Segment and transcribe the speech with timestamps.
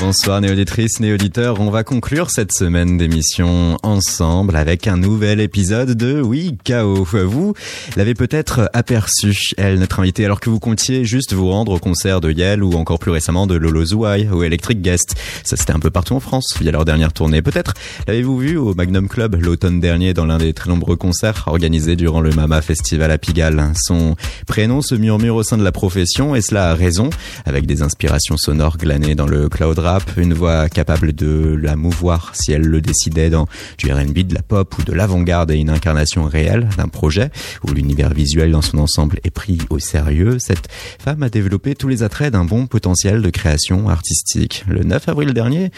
[0.00, 1.60] Bonsoir néauditrices, néauditeurs.
[1.60, 7.06] On va conclure cette semaine d'émission ensemble avec un nouvel épisode de Oui, Chaos.
[7.12, 7.54] Vous
[7.96, 12.20] l'avez peut-être aperçu, elle, notre invitée, alors que vous comptiez juste vous rendre au concert
[12.20, 15.14] de Yale ou encore plus récemment de Lolo Zouai ou Electric Guest.
[15.44, 17.40] Ça, c'était un peu partout en France via leur dernière tournée.
[17.40, 17.74] Peut-être
[18.08, 22.20] l'avez-vous vu au Magnum Club l'automne dernier dans l'un des très nombreux concerts organisés durant
[22.20, 23.72] le Mama Festival à Pigalle.
[23.76, 24.16] Son
[24.48, 27.10] prénom se murmure au sein de la profession et cela a raison,
[27.46, 32.32] avec des inspirations sonores glanées dans le cloud rap une voix capable de la mouvoir
[32.32, 35.68] si elle le décidait dans du R&B, de la pop ou de l'avant-garde et une
[35.68, 37.30] incarnation réelle d'un projet
[37.62, 40.38] où l'univers visuel dans son ensemble est pris au sérieux.
[40.38, 44.64] Cette femme a développé tous les attraits d'un bon potentiel de création artistique.
[44.66, 45.70] Le 9 avril dernier,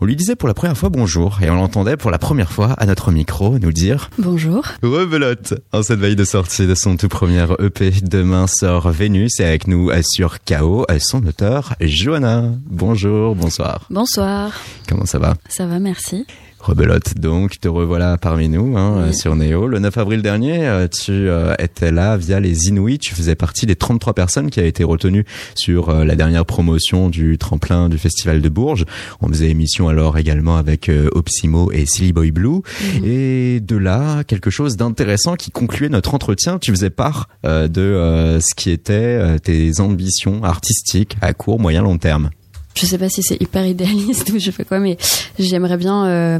[0.00, 2.72] on lui disait pour la première fois bonjour et on l'entendait pour la première fois
[2.72, 4.66] à notre micro nous dire Bonjour.
[4.82, 9.44] Rebelote En cette veille de sortie de son tout premier EP, demain sort Vénus et
[9.44, 12.50] avec nous sur KO son auteur Johanna.
[12.66, 13.53] Bonjour, bonsoir.
[13.90, 14.52] Bonsoir.
[14.88, 15.34] Comment ça va?
[15.48, 16.26] Ça va, merci.
[16.58, 19.68] Rebelote, donc te revoilà parmi nous hein, sur Néo.
[19.68, 22.98] Le 9 avril dernier, euh, tu euh, étais là via les Inuits.
[22.98, 27.10] Tu faisais partie des 33 personnes qui a été retenues sur euh, la dernière promotion
[27.10, 28.86] du tremplin du Festival de Bourges.
[29.20, 32.48] On faisait émission alors également avec Opsimo et Silly Boy Blue.
[32.48, 33.04] Mhm.
[33.04, 36.58] Et de là, quelque chose d'intéressant qui concluait notre entretien.
[36.58, 42.30] Tu faisais part de ce qui était tes ambitions artistiques à court, moyen, long terme
[42.74, 44.96] je sais pas si c'est hyper idéaliste ou je fais quoi, mais
[45.38, 46.38] j'aimerais bien euh,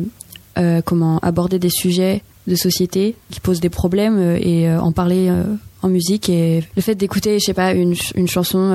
[0.58, 5.32] euh, comment aborder des sujets de société qui posent des problèmes euh, et en parler
[5.82, 6.28] en musique.
[6.28, 8.70] Et le fait d'écouter je sais pas une, une chanson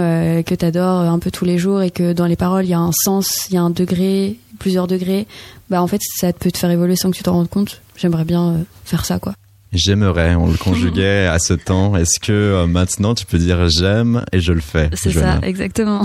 [0.45, 2.79] que t'adores un peu tous les jours et que dans les paroles il y a
[2.79, 5.25] un sens il y a un degré plusieurs degrés
[5.69, 7.81] bah en fait ça peut te faire évoluer sans que tu t'en rendes compte.
[7.97, 9.33] J'aimerais bien faire ça quoi
[9.71, 11.95] J'aimerais, on le conjuguait à ce temps.
[11.95, 14.89] Est-ce que euh, maintenant tu peux dire j'aime et je le fais?
[14.93, 16.03] C'est ça, exactement.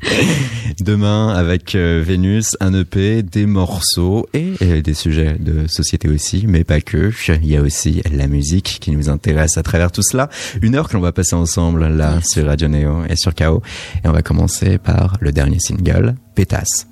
[0.80, 6.46] Demain, avec euh, Vénus, un EP, des morceaux et, et, des sujets de société aussi,
[6.48, 7.12] mais pas que.
[7.42, 10.30] Il y a aussi la musique qui nous intéresse à travers tout cela.
[10.62, 13.62] Une heure que l'on va passer ensemble là sur Radio Neo et sur KO.
[14.02, 16.86] Et on va commencer par le dernier single, Pétasse.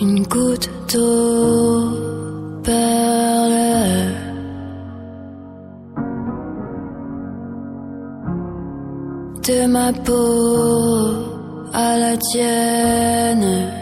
[0.00, 2.07] Une goutte d'eau
[9.48, 11.08] de ma peau
[11.72, 13.72] à la tienne.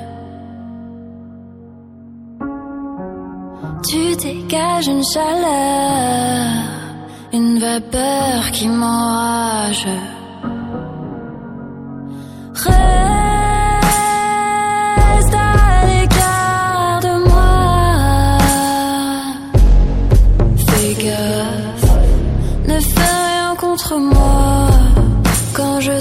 [3.89, 6.47] Tu dégages une chaleur,
[7.33, 9.89] une vapeur qui m'enrage.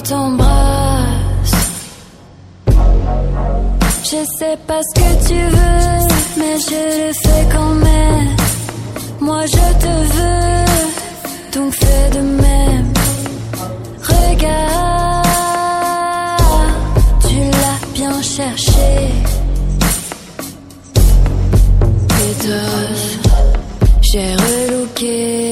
[0.07, 0.11] Je
[4.37, 6.07] sais pas ce que tu veux,
[6.37, 8.35] mais je le fais quand même.
[9.19, 10.65] Moi je te veux,
[11.53, 12.93] donc fais de même.
[14.03, 15.25] Regarde,
[17.27, 18.85] tu l'as bien cherché.
[24.11, 25.44] J'ai relooké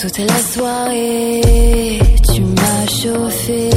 [0.00, 1.98] Toute la soirée,
[2.32, 3.70] tu m'as chauffé.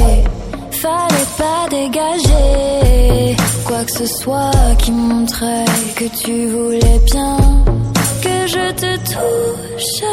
[0.70, 3.36] Fallait pas dégager.
[3.66, 5.64] Quoi que ce soit qui montrait
[5.96, 7.36] que tu voulais bien
[8.22, 10.04] que je te touche.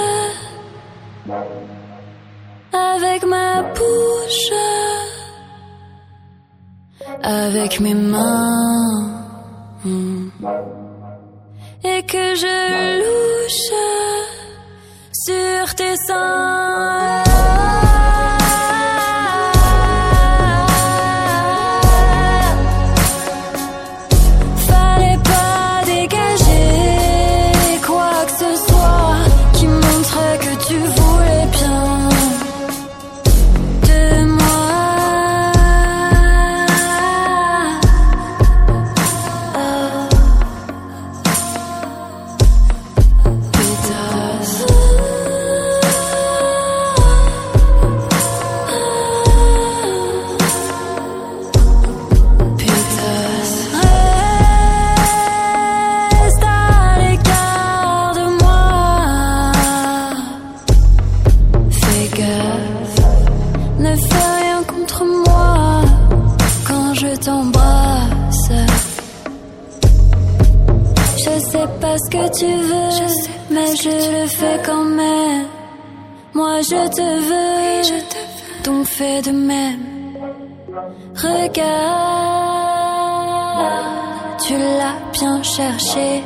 [2.74, 4.52] Avec ma bouche,
[7.22, 9.12] avec mes mains,
[11.84, 14.49] et que je louche
[15.30, 17.24] sur tes seins.
[76.40, 77.82] Moi je te veux,
[78.64, 79.84] donc fais de même.
[81.14, 81.60] Regarde,
[84.46, 86.24] tu l'as bien cherché.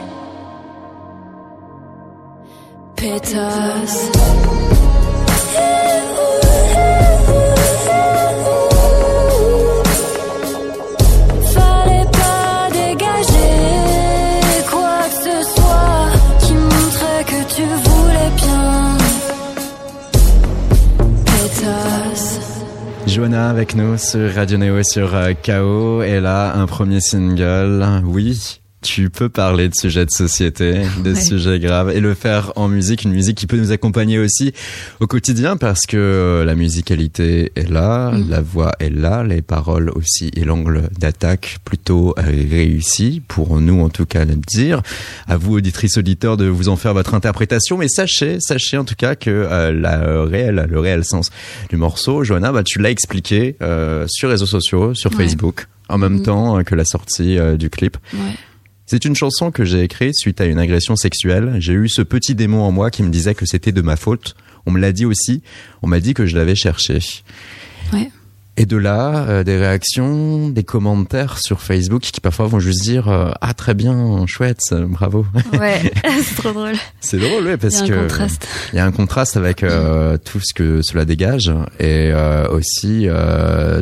[2.96, 4.12] Pétasse.
[5.54, 6.43] Fallait
[23.14, 26.02] Joanna avec nous sur Radio Neo et sur euh, KO.
[26.02, 28.02] Elle a un premier single.
[28.04, 31.20] Oui, tu peux parler de sujets de société, de Ouais.
[31.20, 34.54] sujets graves et le faire en musique, une musique qui peut nous accompagner aussi
[35.00, 38.30] au quotidien parce que euh, la musicalité est là, Mm.
[38.30, 42.22] la voix est là, les paroles aussi et l'angle d'attaque plutôt euh,
[42.52, 44.82] réussi pour nous en tout cas le dire.
[45.28, 48.96] À vous auditrices auditeurs de vous en faire votre interprétation, mais sachez, sachez en tout
[48.96, 51.30] cas que euh, la réelle, le réel sens
[51.70, 55.18] du morceau, Johanna, bah tu l'as expliqué euh, sur réseaux sociaux, sur Ouais.
[55.18, 56.24] Facebook, en même Mm.
[56.24, 57.98] temps que la sortie euh, du clip.
[58.14, 58.20] Ouais.
[58.94, 61.56] C'est une chanson que j'ai écrite suite à une agression sexuelle.
[61.58, 64.36] J'ai eu ce petit démon en moi qui me disait que c'était de ma faute.
[64.68, 65.42] On me l'a dit aussi.
[65.82, 67.00] On m'a dit que je l'avais cherché.
[67.92, 68.12] Ouais.
[68.56, 73.08] Et de là, euh, des réactions, des commentaires sur Facebook qui parfois vont juste dire
[73.08, 75.26] euh, ah très bien, chouette, bravo.
[75.60, 75.92] Ouais,
[76.24, 76.76] c'est trop drôle.
[77.00, 78.48] C'est drôle, Il parce y a un que contraste.
[78.74, 82.14] il y a un contraste avec euh, tout ce que cela dégage et
[82.52, 83.08] aussi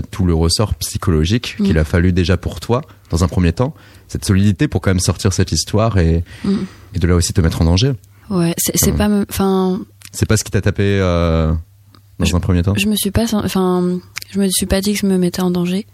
[0.10, 1.64] tout le ressort psychologique Mm.
[1.66, 3.74] qu'il a fallu déjà pour toi dans un premier temps,
[4.12, 6.58] cette solidité pour quand même sortir cette histoire et, Mm.
[6.96, 7.94] et de là aussi te mettre en danger.
[8.30, 9.10] Ouais, c'est pas.
[9.30, 9.80] Enfin,
[10.14, 11.52] C'est pas ce qui t'a tapé euh,
[12.20, 13.26] dans un premier temps je me suis pas.
[13.34, 14.00] Enfin,
[14.32, 15.86] je me suis pas dit que je me mettais en danger.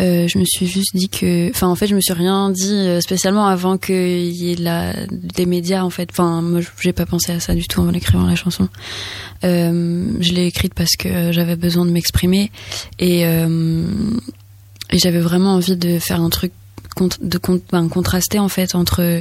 [0.00, 2.72] Euh, je me suis juste dit que, enfin, en fait, je me suis rien dit
[2.72, 6.08] euh, spécialement avant qu'il y ait de la, des médias, en fait.
[6.12, 8.68] Enfin, moi, je- j'ai pas pensé à ça du tout en écrivant la chanson.
[9.42, 12.52] Euh, je l'ai écrite parce que j'avais besoin de m'exprimer
[13.00, 16.52] et, et j'avais vraiment envie de faire un truc
[17.20, 17.38] de
[17.70, 19.20] ben, contraster en fait entre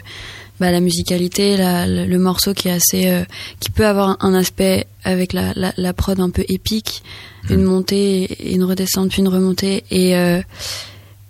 [0.60, 3.24] bah, la musicalité, la- le, morceau qui est assez, euh,
[3.60, 7.04] qui peut avoir un aspect avec la, la, la prod un peu épique,
[7.50, 9.84] une montée, et une redescente puis une remontée.
[9.92, 10.42] Et euh,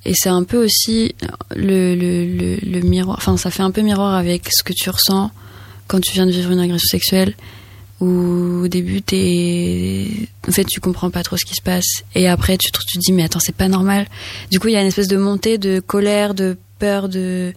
[0.05, 1.13] et c'est un peu aussi
[1.55, 4.89] le, le, le, le miroir, enfin ça fait un peu miroir avec ce que tu
[4.89, 5.31] ressens
[5.87, 7.33] quand tu viens de vivre une agression sexuelle
[7.99, 10.07] où au début t'es
[10.47, 12.03] en fait tu comprends pas trop ce qui se passe.
[12.15, 14.07] Et après tu te, tu te dis mais attends c'est pas normal.
[14.51, 17.53] Du coup il y a une espèce de montée de colère de peur de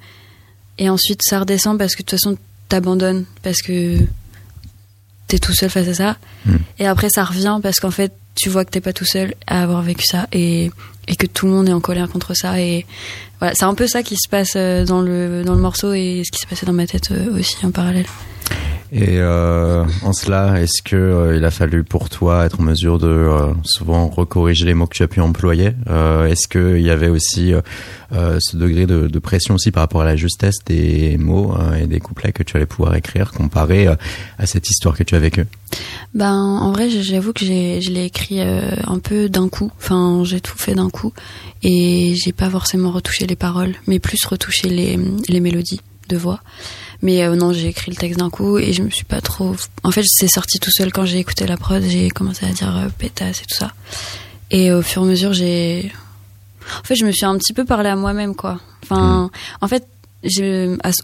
[0.79, 2.39] et ensuite ça redescend parce que de toute façon
[2.69, 3.99] t'abandonnes parce que
[5.27, 6.17] t'es tout seul face à ça.
[6.47, 6.57] Mm.
[6.79, 9.63] et après ça revient parce qu'en fait tu vois que t'es pas tout seul à
[9.63, 10.71] avoir vécu ça et
[11.07, 12.59] et que tout le monde est en colère contre ça.
[12.61, 12.87] Et
[13.41, 16.23] voilà c'est un peu ça qui se passe euh, dans le dans le morceau et
[16.25, 18.07] ce qui s'est passé dans ma tête euh, aussi en parallèle
[18.93, 22.99] Et euh, en cela, est-ce que euh, il a fallu pour toi être en mesure
[22.99, 25.73] de euh, souvent recorriger les mots que tu as pu employer?
[25.89, 27.61] Euh, Est-ce qu'il y avait aussi euh,
[28.13, 31.87] euh, ce degré de, de pression aussi par rapport à la justesse des mots et
[31.87, 35.47] des couplets que tu allais pouvoir écrire comparé à cette histoire que tu as vécue?
[36.13, 39.71] Ben, en vrai, j'avoue que je l'ai écrit un peu d'un coup.
[39.79, 41.13] Enfin, j'ai tout fait d'un coup.
[41.63, 44.99] Et j'ai pas forcément retouché les paroles, mais plus retouché les,
[45.29, 46.41] les mélodies de voix.
[47.03, 49.57] Mais euh, non, j'ai écrit le texte d'un coup et je me suis pas trop.
[49.85, 51.83] En fait, c'est sorti tout seul quand j'ai écouté la prod.
[51.83, 53.73] J'ai commencé à dire euh, pétasse et tout ça.
[54.51, 55.91] Et au fur et à mesure, j'ai.
[56.79, 58.61] En fait, je me suis un petit peu parlé à moi-même, quoi.
[58.83, 59.87] Enfin, en fait,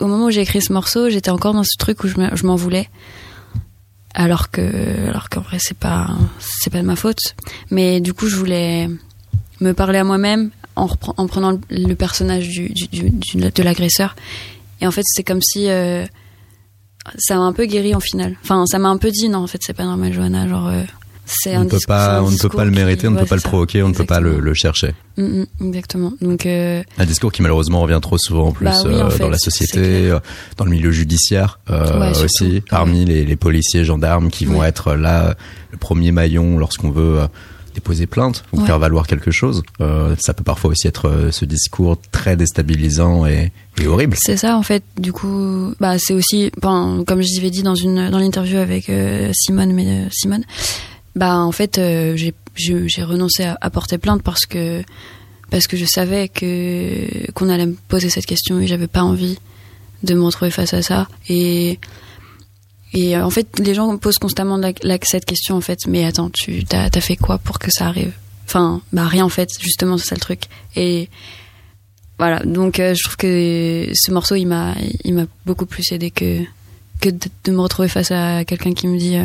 [0.01, 2.37] au moment où j'ai écrit ce morceau, j'étais encore dans ce truc où je me-
[2.37, 2.89] je m'en voulais
[4.15, 7.19] alors que alors qu'en vrai c'est pas c'est pas de ma faute
[7.71, 8.89] mais du coup je voulais
[9.61, 14.17] me parler à moi-même en, prenant le, personnage du, du, du- du- de l'agresseur
[14.81, 16.05] et en fait c'est comme si euh,
[17.19, 19.47] ça m'a un peu guéri en final enfin ça m'a un peu dit non en
[19.47, 20.83] fait c'est pas normal Johanna genre euh,
[21.29, 23.23] c'est On ne peut pas, on ne peut pas le qui- mériter, on ne ouais,
[23.23, 24.95] peut pas le provoquer, on ne peut pas le, chercher.
[25.17, 26.13] Mm, mm, exactement.
[26.21, 29.25] Donc euh, Un discours qui malheureusement revient trop souvent en plus Bah oui, en fait,
[29.25, 30.17] dans la société,
[30.57, 34.69] dans le milieu judiciaire Ouais, aussi, parmi les, les policiers, gendarmes qui vont Ouais.
[34.69, 35.35] être là
[35.73, 37.27] le premier maillon lorsqu'on veut
[37.77, 38.67] déposer plainte ou Ouais.
[38.67, 39.63] faire valoir quelque chose.
[39.81, 44.17] Euh, ça peut parfois aussi être euh, ce discours très déstabilisant et, et horrible.
[44.21, 44.83] C'est ça en fait.
[44.99, 48.89] Du coup, bah c'est aussi, ben, comme je l'avais dit dans une dans l'interview avec
[48.91, 50.43] euh, Simone, mais Simone,
[51.15, 54.83] bah en fait j'ai j'ai j'ai renoncé à, à porter plainte parce que
[55.51, 59.39] parce que je savais que qu'on allait me poser cette question et j'avais pas envie
[60.03, 61.79] de me retrouver face à ça et
[62.97, 65.87] et euh, en fait les gens posent constamment la, la- cette question en fait.
[65.87, 68.13] Mais attends tu t'as as fait quoi pour que ça arrive?
[68.47, 69.49] Enfin bah rien en fait.
[69.61, 70.45] Justement c'est ça le truc.
[70.75, 71.09] Et
[72.19, 74.75] voilà, donc je trouve que ce morceau, il m'a,
[75.05, 76.41] il m'a beaucoup plus aidé que
[77.01, 79.17] que de, me retrouver face à quelqu'un qui me dit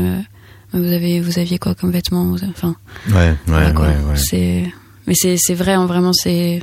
[0.74, 2.36] vous avez vous aviez quoi comme vêtements?
[2.50, 2.76] Enfin
[3.10, 4.18] ouais ouais ouais, ouais.
[4.18, 4.72] c'est
[5.08, 6.62] mais c'est c'est vrai hein, vraiment c'est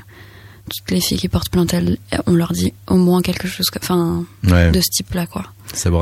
[0.70, 1.96] toutes les filles qui portent plainte elles,
[2.26, 5.26] on leur dit au moins quelque chose enfin de ce type là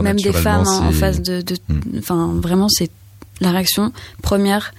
[0.02, 1.98] même des femmes en face de hmm.
[1.98, 2.90] enfin vraiment c'est
[3.40, 3.92] la réaction
[4.22, 4.72] première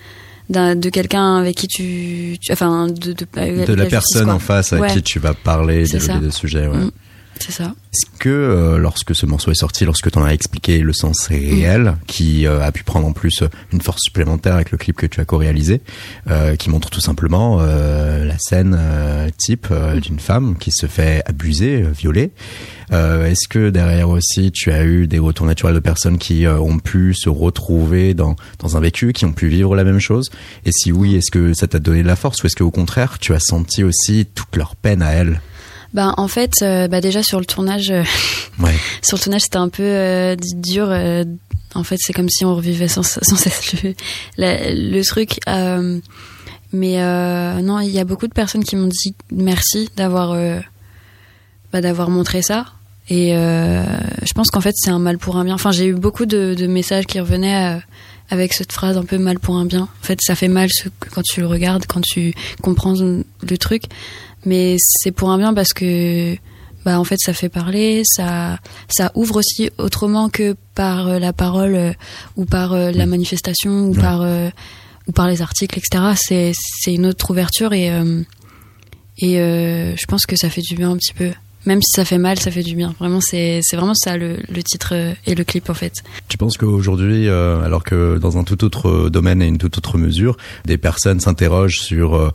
[0.49, 5.03] de quelqu'un avec qui tu, enfin de de, de la, personne en face avec qui
[5.03, 6.77] tu vas parler développer des sujets ouais.
[6.77, 6.91] Hmm.
[7.39, 7.75] C'est ça.
[7.93, 11.27] Est-ce que euh, lorsque ce morceau est sorti, lorsque tu en as expliqué le sens
[11.27, 11.97] réel, mm.
[12.07, 15.05] qui euh, a pu prendre en plus euh, une force supplémentaire avec le clip que
[15.05, 15.81] tu as co-réalisé,
[16.59, 18.77] qui montre tout simplement la scène
[19.37, 19.99] type mm.
[19.99, 22.31] d'une femme qui se fait abuser, violer,
[22.91, 27.13] Est-ce que derrière aussi tu as eu des retours naturels de personnes qui ont pu
[27.13, 30.29] se retrouver dans, dans un vécu, qui ont pu vivre la même chose?
[30.65, 33.19] Et si oui, est-ce que ça t'a donné de la force ou est-ce qu'au contraire
[33.19, 35.41] tu as senti aussi toute leur peine à elles
[35.97, 38.03] bah en fait, euh, bah déjà sur le tournage, euh,
[39.01, 40.95] sur le tournage c'était un peu euh, dur.
[41.73, 43.95] en fait, c'est comme si on revivait sans, sans cesse le,
[44.37, 45.39] le truc.
[46.71, 46.97] mais
[47.63, 50.37] non, il y a beaucoup de personnes qui m'ont dit merci d'avoir
[51.73, 52.67] bah, d'avoir montré ça.
[53.09, 55.55] Et je pense qu'en fait c'est un mal pour un bien.
[55.55, 57.81] Enfin, j'ai eu beaucoup de, de messages qui revenaient
[58.29, 59.83] avec cette phrase un peu mal pour un bien.
[59.83, 63.85] En fait, ça fait mal ce, quand tu le regardes, quand tu comprends le truc
[64.47, 66.35] mais c'est pour un bien parce que
[66.85, 71.33] bah en fait ça fait parler, ça ça ouvre aussi autrement que par euh, la
[71.33, 71.91] parole euh,
[72.37, 74.25] ou par euh, la manifestation ou par
[75.07, 76.13] ou par les articles etc.
[76.15, 77.91] C'est c'est une autre ouverture et
[79.19, 81.31] et je pense que ça fait du bien un petit peu.
[81.65, 82.95] Même si ça fait mal, ça fait du bien.
[82.97, 84.93] Vraiment, c'est vraiment ça le, le, titre
[85.25, 85.95] et le clip en fait.
[86.29, 90.37] Tu penses qu'aujourd'hui, alors que dans un tout autre domaine et une toute autre mesure,
[90.63, 92.31] des personnes s'interrogent sur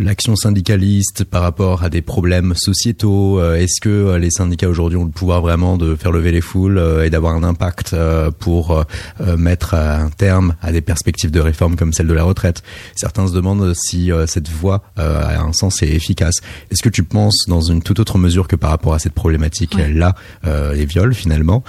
[0.00, 4.96] l'action syndicaliste par rapport à des problèmes sociétaux euh, Est-ce que euh, les syndicats aujourd'hui
[4.96, 7.94] ont le pouvoir vraiment de faire lever les foules euh, et d'avoir un impact
[8.38, 8.84] pour
[9.36, 12.62] mettre un terme à des perspectives de réforme comme celle de la retraite?
[12.94, 16.36] Certains se demandent si cette voie a un sens et est efficace.
[16.70, 20.14] Est-ce que tu penses, dans une toute autre mesure que par rapport à cette problématique-là,
[20.44, 21.64] les viols finalement,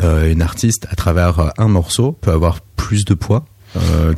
[0.00, 3.46] une artiste, à travers un morceau, peut avoir plus de poids?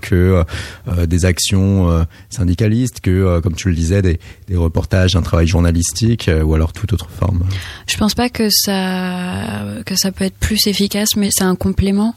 [0.00, 0.44] Que
[0.88, 5.46] euh, des actions euh, syndicalistes, que, comme tu le disais, des, des, reportages, un travail
[5.46, 7.44] journalistique ou alors toute autre forme
[7.86, 12.14] Je pense pas que ça, que ça peut être plus efficace, mais c'est un complément.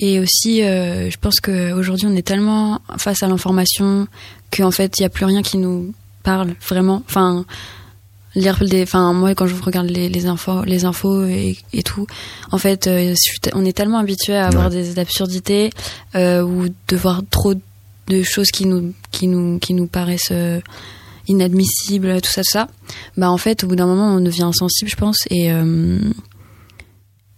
[0.00, 4.08] Et aussi, je pense qu'aujourd'hui, on est tellement face à l'information
[4.56, 7.02] qu'en fait, il n'y a plus rien qui nous parle vraiment.
[7.08, 7.44] Enfin,
[8.34, 12.06] lire des enfin moi quand je regarde les, les infos les infos et, et tout
[12.50, 13.14] en fait euh,
[13.54, 15.70] on est tellement habitué à avoir des absurdités
[16.14, 17.54] euh, ou de voir trop
[18.08, 20.60] de choses qui nous qui nous qui nous paraissent euh,
[21.28, 22.68] inadmissibles tout ça tout ça.
[23.16, 25.98] Bah en fait au bout d'un moment on devient insensible je pense et euh,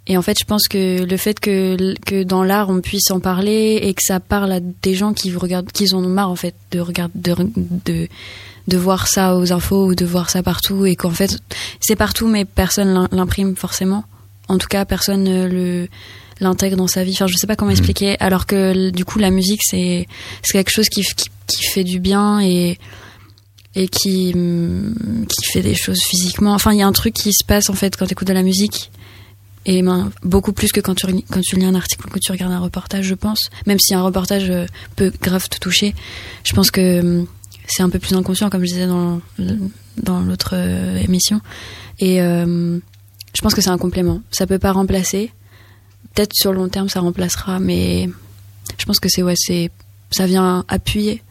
[0.07, 3.21] et en fait, je pense que le fait que, que dans l'art on puisse en
[3.21, 6.37] parler et que ça parle à des gens qui regardent, qui en ont marre en
[6.37, 7.35] fait de regarder, de,
[7.87, 8.09] de,
[8.69, 11.39] de voir ça aux infos ou de voir ça partout et qu'en fait
[11.81, 14.05] c'est partout mais personne l'imprime forcément.
[14.49, 15.89] En tout cas, personne le
[16.41, 17.13] l'intègre dans sa vie.
[17.13, 17.79] Enfin, je sais pas comment mmh.
[17.79, 18.17] expliquer.
[18.21, 20.07] Alors que du coup, la musique c'est
[20.43, 22.79] c'est quelque chose qui, qui, qui fait du bien et
[23.75, 26.53] et qui qui fait des choses physiquement.
[26.53, 28.35] Enfin, il y a un truc qui se passe en fait quand tu écoutes de
[28.35, 28.91] la musique
[29.67, 32.61] et ben, beaucoup plus que quand tu, lis un article ou que tu regardes un
[32.61, 33.51] reportage, je pense.
[33.67, 34.67] Même si un reportage euh,
[34.97, 35.95] peut grave te toucher,
[36.45, 37.27] je pense que hum,
[37.67, 39.21] c'est un peu plus inconscient, comme je disais dans,
[39.97, 41.41] dans l'autre euh, émission.
[41.99, 42.79] Et euh,
[43.35, 44.21] je pense que c'est un complément.
[44.31, 45.33] Ça peut pas remplacer.
[46.15, 48.09] Peut-être sur le long terme, ça remplacera, mais
[48.79, 49.71] je pense que c'est ouais, c'est
[50.11, 51.23] ça vient appuyer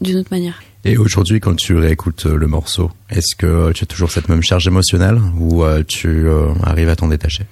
[0.00, 0.60] d'une autre manière.
[0.88, 4.42] Et aujourd'hui, quand tu réécoutes euh, le morceau, est-ce que tu as toujours cette même
[4.42, 6.26] charge émotionnelle ou tu
[6.62, 7.44] arrives à t'en détacher?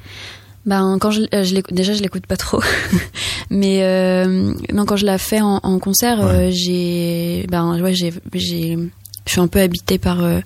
[0.67, 2.63] Ben quand je, je déjà je l'écoute pas trop,
[3.51, 8.15] mais euh, non quand je la fais en, en concert, euh, j'ai ben ouais j'ai
[8.33, 8.79] j'ai
[9.27, 10.41] je suis un peu habitée par euh,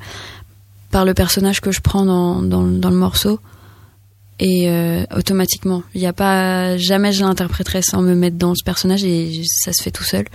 [0.91, 3.39] par le personnage que je prends dans dans, dans le morceau.
[4.41, 5.83] Et euh, automatiquement.
[5.97, 9.73] Il y a pas jamais je l'interpréterai sans me mettre dans ce personnage et ça
[9.73, 10.27] se fait tout seul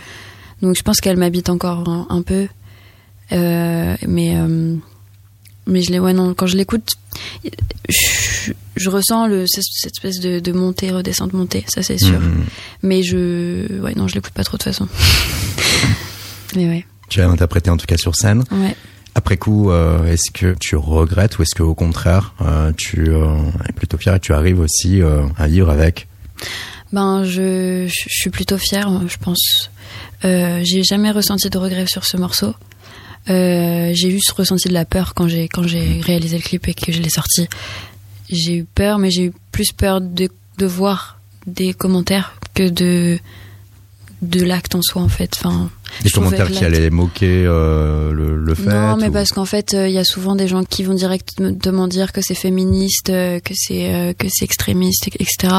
[0.63, 2.47] donc je pense qu'elle m'habite encore un, un peu.
[3.31, 4.35] Mais
[5.65, 6.91] mais je ouais non quand je l'écoute
[7.87, 12.19] je, je, ressens le cette espèce de, de montée redescente montée ça c'est sûr.
[12.19, 12.43] Mhm.
[12.81, 14.87] mais je ouais non je l'écoute pas trop de toute façon.
[16.55, 16.85] Mais ouais.
[17.09, 18.43] Tu as interprété en tout cas sur scène.
[18.51, 18.75] Ouais.
[19.15, 23.35] Après coup, euh, est-ce que tu regrettes ou est-ce que au contraire, euh, tu euh,
[23.67, 25.01] es plutôt fier et tu arrives aussi
[25.37, 26.07] à vivre avec?
[26.93, 29.69] Ben, je, je, suis plutôt fière, je pense.
[30.23, 32.53] j'ai jamais ressenti de regret sur ce morceau.
[33.29, 36.73] Euh, j'ai juste ressenti de la peur quand j'ai quand j'ai réalisé le clip et
[36.73, 37.47] que je l'ai sorti.
[38.29, 43.19] J'ai eu peur, mais j'ai eu plus peur de, de voir des commentaires que de
[44.23, 45.31] de l'acte en soi en fait.
[45.37, 45.69] Enfin,
[46.03, 49.73] Des commentaires qui allaient moquer euh, le, le fait Non, mais ou- parce qu'en fait,
[49.73, 53.39] euh, il y a souvent des gens qui vont directement dire que c'est féministe, euh,
[53.39, 55.53] que c'est que c'est extrémiste, etc.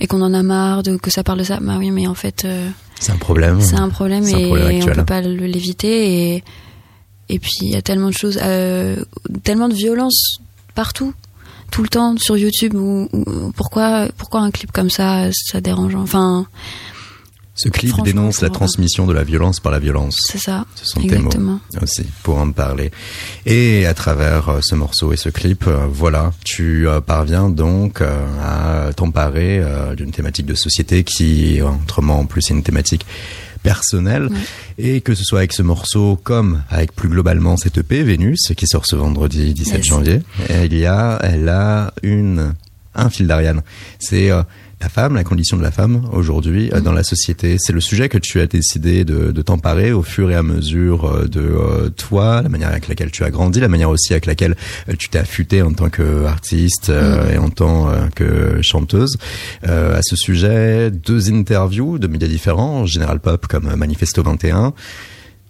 [0.00, 1.58] Et qu'on en a marre de que ça parle de ça.
[1.60, 2.46] Bah oui, mais en fait,
[3.00, 3.60] C'est un problème.
[3.60, 4.96] c'est un problème C'est un et problème on actuel.
[4.96, 6.34] peut pas le- l'éviter.
[6.34, 6.44] Et
[7.30, 8.38] et puis il y a tellement de choses,
[9.44, 10.38] tellement de violence
[10.74, 11.12] partout,
[11.70, 12.74] tout le temps sur YouTube.
[12.74, 13.08] Où-
[13.54, 16.46] pourquoi pourquoi un clip comme ça, ça dérange Enfin,
[17.58, 20.14] Ce clip dénonce la transmission de la violence par la violence.
[20.30, 20.64] c'est ça.
[20.76, 22.92] Ce sont tes mots aussi pour en parler.
[23.46, 28.00] Et à travers euh, ce morceau et ce clip, euh, voilà, tu euh, parviens donc
[28.00, 29.60] à t'emparer
[29.96, 33.04] d'une thématique de société qui, autrement en plus, est une thématique
[33.64, 34.28] personnelle.
[34.78, 38.68] Et que ce soit avec ce morceau comme avec plus globalement cette EP Vénus qui
[38.68, 39.86] sort ce vendredi 17 Yes.
[39.86, 42.54] janvier, il y a, elle a une
[42.98, 43.62] un fil d'Ariane.
[43.98, 44.42] C'est euh,
[44.80, 47.56] la femme, la condition de la femme aujourd'hui euh, dans la société.
[47.58, 51.04] C'est le sujet que tu as décidé de, de t'emparer au fur et à mesure
[51.04, 54.26] euh, de euh, toi, la manière avec laquelle tu as grandi, la manière aussi avec
[54.26, 54.56] laquelle
[54.88, 59.16] euh, tu t'es affûté en tant qu'artiste euh, et en tant que chanteuse.
[59.66, 64.74] Euh, à ce sujet, deux interviews de médias différents, Général Pop comme Manifesto 21.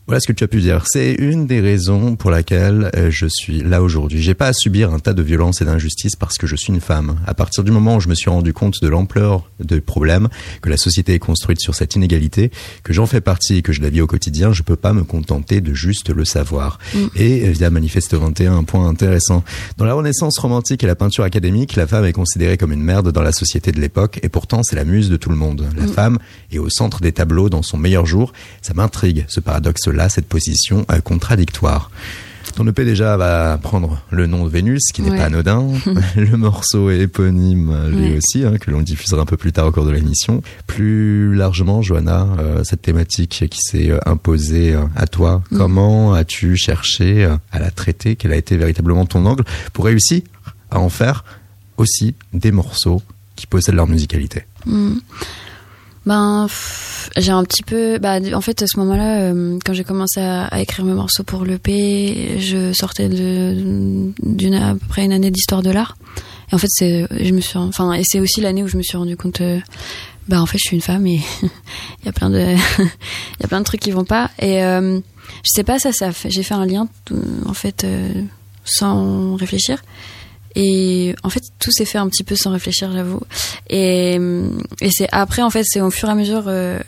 [0.09, 0.85] Voilà ce que tu as pu dire.
[0.87, 4.23] C'est une des raisons pour laquelle euh, je suis là aujourd'hui.
[4.23, 6.81] J'ai pas à subir un tas de violences et d'injustices parce que je suis une
[6.81, 7.19] femme.
[7.27, 10.29] À partir du moment où je me suis rendu compte de l'ampleur des problèmes,
[10.63, 12.51] que la société est construite sur cette inégalité,
[12.85, 15.05] que j'en fais partie et que je la vis au quotidien, je peux pas me
[15.05, 16.79] contenter de juste le savoir.
[17.15, 19.45] Et euh, via Manifeste 21, un point intéressant.
[19.77, 23.13] Dans la Renaissance romantique et la peinture académique, la femme est considérée comme une merde
[23.13, 25.67] dans la société de l'époque et pourtant c'est la muse de tout le monde.
[25.77, 26.17] La femme
[26.51, 28.33] est au centre des tableaux dans son meilleur jour.
[28.63, 31.91] Ça m'intrigue, ce paradoxe-là, cette position euh, contradictoire.
[32.57, 35.19] Ton EP déjà va prendre le nom de Vénus, qui n'est Ouais.
[35.19, 35.67] pas anodin.
[36.17, 38.17] le morceau est éponyme, euh, lui Ouais.
[38.19, 40.43] aussi, hein, que l'on diffusera un peu plus tard au cours de l'émission.
[40.67, 45.59] Plus largement, Johanna, euh, cette thématique qui s'est imposée à toi, Mm.
[45.59, 48.17] comment as-tu cherché à la traiter?
[48.17, 50.23] Quel a été véritablement ton angle pour réussir
[50.71, 51.25] à en faire
[51.77, 53.03] aussi des morceaux
[53.37, 54.45] qui possèdent leur musicalité?
[54.67, 54.95] Hmm.
[56.09, 56.47] Ben,
[57.19, 57.99] j'ai un petit peu.
[57.99, 61.45] Bah, en fait, à ce moment-là, euh, quand j'ai commencé à, écrire mes morceaux pour
[61.45, 64.15] l'EP, je sortais d'une
[64.55, 65.99] à une année d'histoire de l'art.
[66.51, 68.83] Et en fait, c'est, je me suis, enfin, et c'est aussi l'année où je me
[68.83, 69.43] suis rendu compte.
[69.43, 69.61] euh,
[70.29, 72.39] bah, en fait, je suis une femme et il y a plein de,
[72.79, 74.31] il y a plein de trucs qui vont pas.
[74.39, 74.99] Et euh,
[75.45, 78.11] je sais pas, ça, ça, j'ai fait un lien, tout- en fait, euh,
[78.65, 79.77] sans réfléchir.
[80.55, 83.21] Et en fait, tout s'est fait un petit peu sans réfléchir, j'avoue.
[83.71, 84.19] Et,
[84.81, 86.79] et c'est après, en fait, c'est au fur et à mesure euh,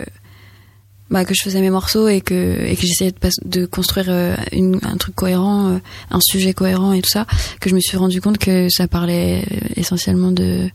[1.11, 3.18] bah, que je faisais mes morceaux et que, et que j'essayais de,
[3.61, 5.79] de construire euh, une- un truc cohérent, euh,
[6.11, 7.27] un sujet cohérent et tout ça,
[7.61, 10.68] que je me suis rendu compte que ça parlait euh, essentiellement de,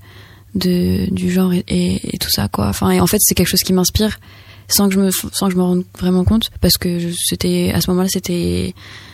[0.56, 2.68] de du genre et, et, tout ça, quoi.
[2.68, 4.20] Enfin, et en fait, c'est quelque chose qui m'inspire
[4.68, 7.82] sans que je me sans que je me rende vraiment compte parce que c'était à
[7.82, 8.74] ce moment-là, c'était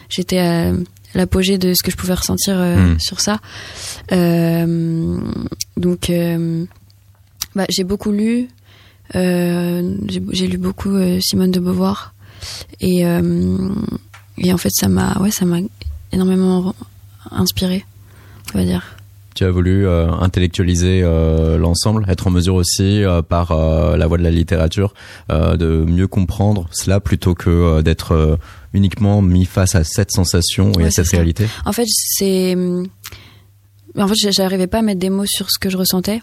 [0.09, 0.71] j'étais à
[1.13, 2.99] l'apogée de ce que je pouvais ressentir euh, Mm.
[2.99, 3.39] sur ça.
[4.11, 5.17] Euh,
[5.77, 6.65] donc, euh,
[7.55, 8.47] bah, j'ai beaucoup lu.
[9.13, 12.13] J'ai lu beaucoup Simone de Beauvoir
[12.79, 15.57] et et en fait ça m'a ouais ça m'a
[16.13, 16.73] énormément
[17.29, 17.85] inspiré
[18.53, 18.95] on va dire
[19.33, 23.55] Tu as voulu euh, intellectualiser euh, l'ensemble, être en mesure aussi, euh, par
[23.97, 24.93] la voie de la littérature,
[25.29, 28.37] de mieux comprendre cela plutôt que d'être
[28.73, 31.17] uniquement mis face à cette sensation et Ouais, à cette ça.
[31.17, 31.45] réalité.
[31.65, 32.55] En fait, c'est.
[33.97, 36.21] En fait, j'a- j'arrivais pas à mettre des mots sur ce que je ressentais.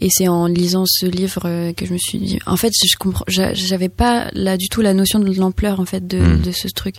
[0.00, 2.38] Et c'est en lisant ce livre que je me suis dit.
[2.44, 3.24] En fait, je comprends.
[3.28, 6.42] j'a- J'avais pas là du tout la notion de l'ampleur en fait de, Mm.
[6.42, 6.96] de ce truc.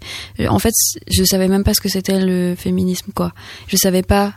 [0.50, 0.74] En fait,
[1.08, 3.34] je savais même pas ce que c'était le féminisme quoi.
[3.68, 4.34] Je savais pas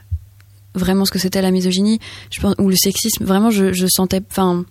[0.75, 1.99] vraiment ce que c'était la misogynie,
[2.31, 3.25] je pense, ou le sexisme.
[3.25, 4.21] Vraiment, je, je sentais.
[4.31, 4.65] Enfin,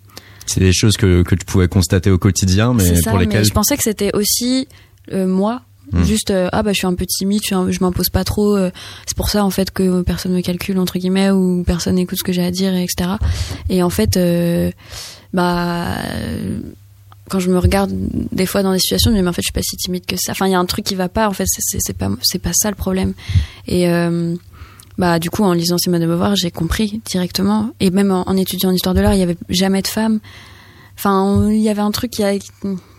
[0.46, 3.44] C'est des choses que, que tu pouvais constater au quotidien, mais ça, pour lesquelles mais
[3.44, 4.66] je pensais que c'était aussi
[5.12, 5.62] euh, moi.
[5.92, 6.04] Hmm.
[6.04, 8.56] Juste euh, ah bah je suis un peu timide, je, je m'impose pas trop.
[8.56, 8.70] euh,
[9.06, 12.22] c'est pour ça en fait que personne me calcule entre guillemets ou personne n'écoute ce
[12.22, 13.10] que j'ai à dire, et etc.
[13.68, 14.16] Et en fait,
[15.32, 15.96] bah
[17.28, 17.90] quand je me regarde
[18.32, 19.76] des fois dans des situations, je me dis mais en fait je suis pas si
[19.76, 20.32] timide que ça.
[20.32, 21.28] Enfin il y a un truc qui va pas.
[21.28, 23.14] En fait c'est- pas c'est pas ça le problème.
[23.66, 23.86] Et
[25.00, 27.70] bah du coup en lisant Simone de Beauvoir j'ai compris directement.
[27.80, 30.20] Et même en, en étudiant en histoire de l'art, il y avait jamais de femmes.
[30.96, 32.32] Enfin il y avait un truc qui a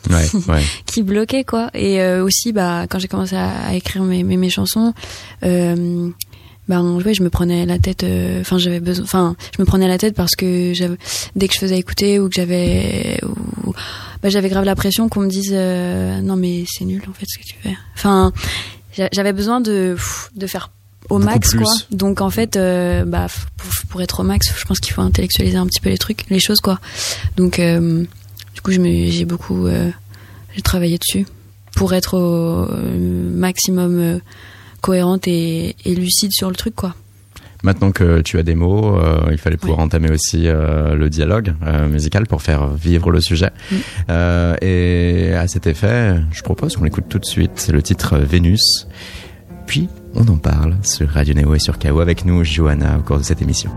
[0.10, 0.64] Ouais, ouais.
[0.88, 4.36] qui bloquait quoi et euh, aussi bah quand j'ai commencé à, à écrire mes, mes,
[4.36, 4.94] mes chansons
[5.44, 6.10] euh,
[6.68, 10.00] ouais, je me prenais la tête euh, enfin j'avais besoin enfin je me prenais la
[10.00, 10.74] tête parce que
[11.36, 13.20] dès que je faisais écouter ou que j'avais
[14.24, 17.28] bah, j'avais grave la pression qu'on me dise euh, non mais c'est nul en fait
[17.30, 18.32] ce que tu fais enfin
[18.98, 19.96] j'a- j'avais besoin de
[20.36, 20.72] de faire
[21.12, 21.60] au Beaucoup max plus.
[21.64, 21.72] quoi.
[21.92, 25.58] Donc en fait, euh, bah pour, pour être au max, je pense qu'il faut intellectualiser
[25.58, 26.80] un petit peu les trucs, les choses quoi.
[27.38, 28.04] Donc euh,
[28.56, 29.90] du coup, je me- j'ai beaucoup euh,
[30.56, 31.26] j'ai travaillé dessus
[31.76, 32.68] pour être au
[33.36, 34.20] maximum
[34.82, 36.96] cohérente et, et lucide sur le truc quoi.
[37.64, 41.54] Maintenant que tu as des mots, euh, il fallait pouvoir entamer aussi euh, le dialogue
[41.68, 43.52] euh, musical pour faire vivre le sujet.
[43.72, 43.76] Mm.
[44.64, 47.52] Et à cet effet, je propose qu'on l'écoute tout de suite.
[47.58, 48.88] C'est le titre Vénus.
[50.16, 53.24] On en parle sur Radio Néo et sur KO avec nous, Johanna, au cours de
[53.24, 53.72] cette émission.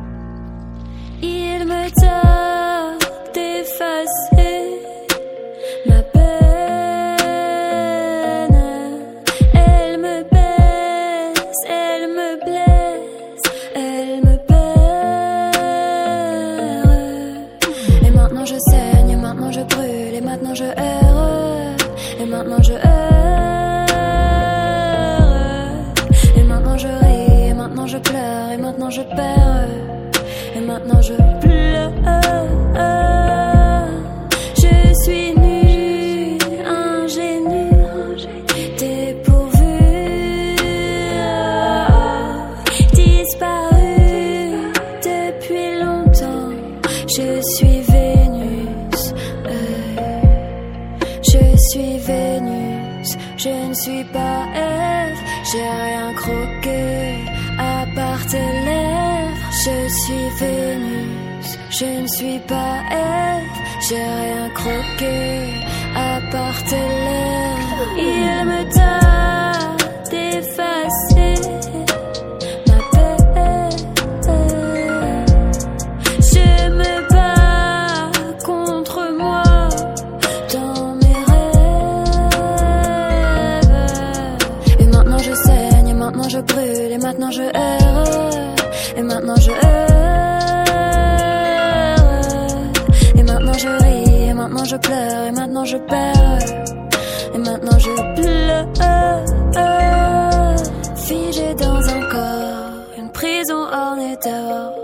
[103.34, 104.74] Prison ornée d'or.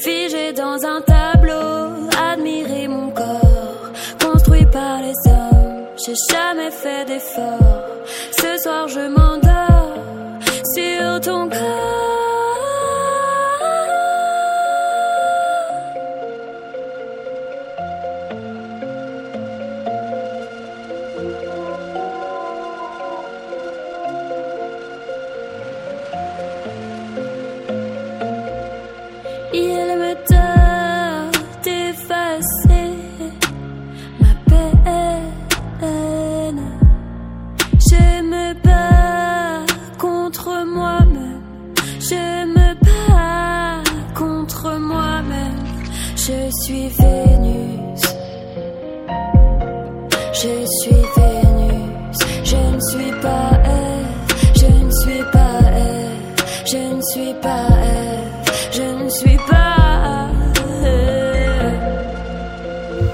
[0.00, 3.86] Figé dans un tableau, admirer mon corps.
[4.22, 7.86] Construit par les hommes, j'ai jamais fait d'effort.
[8.40, 9.94] Ce soir je m'endors
[10.74, 11.69] sur ton corps.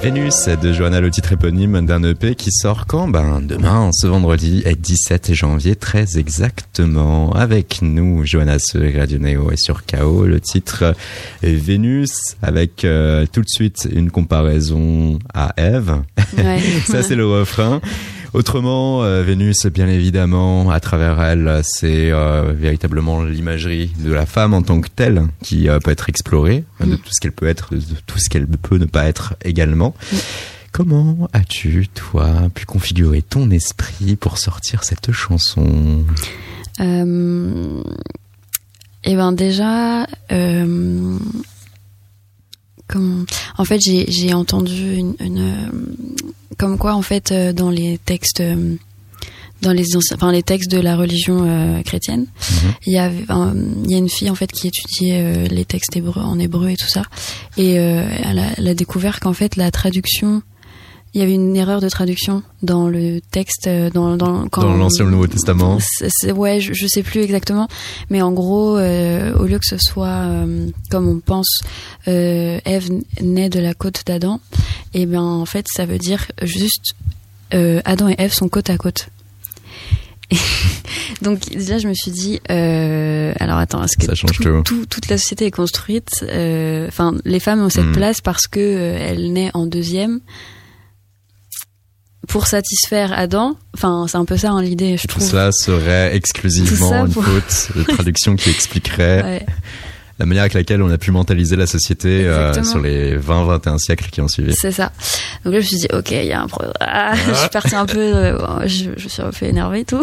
[0.06, 3.08] Vénus de Johanna, le titre éponyme d'un EP qui sort quand?
[3.08, 7.32] Ben demain, ce vendredi, est 17 janvier, très exactement.
[7.32, 10.94] Avec nous, Johanna sur Radio Neo et sur KO, le titre
[11.42, 15.52] est Vénus, avec euh, tout de suite une comparaison à.
[15.58, 16.60] Ouais.
[16.86, 17.80] Ça, c'est le refrain.
[18.32, 24.52] Autrement, euh, Vénus, bien évidemment, à travers elle, c'est euh, véritablement l'imagerie de la femme
[24.54, 26.98] en tant que telle qui euh, peut être explorée, de Mm.
[26.98, 29.94] tout ce qu'elle peut être, de tout ce qu'elle peut ne pas être également.
[30.12, 30.16] Mm.
[30.72, 36.04] Comment as-tu, toi, pu configurer ton esprit pour sortir cette chanson?
[36.80, 37.82] Euh,
[39.04, 41.16] et ben déjà, euh,
[42.88, 43.24] comment?
[43.56, 45.95] En fait, j'ai entendu une, une,
[46.58, 48.74] comme quoi en fait euh, dans les textes, euh,
[49.62, 52.72] dans les anciens, enfin les textes de la religion euh, chrétienne, Mhm.
[52.86, 55.96] il y un- il y a une fille en fait qui étudiait euh, les textes
[55.96, 57.02] hébreux en hébreu et tout ça,
[57.56, 60.42] et euh, elle, a, elle a découvert qu'en fait la traduction
[61.16, 64.76] il y avait une erreur de traduction dans le texte, euh, dans, dans, quand, Dans
[64.76, 65.78] l'Ancien et le Nouveau Testament
[66.34, 67.68] ouais, je, je sais plus exactement,
[68.10, 71.60] mais en gros, euh, au lieu que ce soit euh, comme on pense,
[72.06, 72.90] euh, Ève
[73.22, 74.40] naît de la côte d'Adam,
[74.92, 76.92] et bien en fait, ça veut dire juste
[77.50, 79.08] Adam et Ève sont côte à côte.
[81.22, 84.62] Donc là, je me suis dit, euh, alors attends, est-ce que Ça change tout- tout.
[84.64, 87.92] tout- toute la société est construite euh, Enfin, les femmes ont cette Mm.
[87.92, 90.20] place parce que euh, elles naissent en deuxième.
[92.28, 93.56] Pour satisfaire Adam.
[93.74, 95.22] Enfin, c'est un peu ça hein, l'idée, je trouve.
[95.22, 99.46] Cela serait exclusivement ça une pour- faute de traduction qui expliquerait Ouais.
[100.18, 104.08] la manière avec laquelle on a pu mentaliser la société euh, sur les 20-21 siècles
[104.10, 104.54] qui ont suivi.
[104.54, 104.92] C'est ça.
[105.44, 106.72] Donc là, je me suis dit, ok, il y a un problème.
[106.80, 110.02] Ah, je suis partie un peu, euh, je, je suis un peu énervée et tout.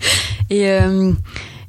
[0.50, 1.12] et, euh,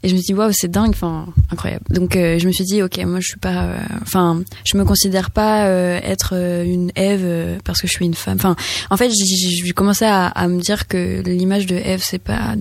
[0.05, 1.83] et je me suis dit, waouh, c'est dingue, enfin, incroyable.
[1.89, 4.85] Donc euh, je me suis dit, ok, moi je suis pas, euh, enfin, je me
[4.85, 8.37] considère pas euh, être une Ève parce que je suis une femme.
[8.37, 8.55] Enfin,
[8.91, 12.53] en fait, j'ai- commencé à, à me dire que l'image de Ève, c'est pas,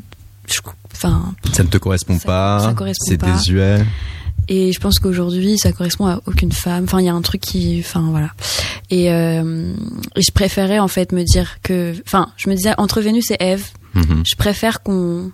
[0.92, 3.84] enfin, Ça ne te correspond Ça- pas, ça correspond c'est désuet.
[4.48, 6.84] et je pense qu'aujourd'hui, ça correspond à aucune femme.
[6.84, 8.30] Enfin, il y a un truc qui, enfin voilà.
[8.90, 9.74] Et, euh,
[10.16, 13.36] et je préférais en fait me dire que, enfin, je me disais entre Vénus et
[13.40, 14.22] Ève, Mhm.
[14.26, 15.30] je préfère qu'on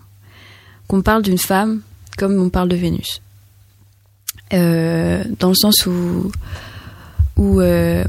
[0.86, 1.82] qu'on parle d'une femme
[2.18, 3.20] comme on parle de Vénus.
[4.52, 6.30] Euh, dans le sens où
[7.36, 8.04] où euh,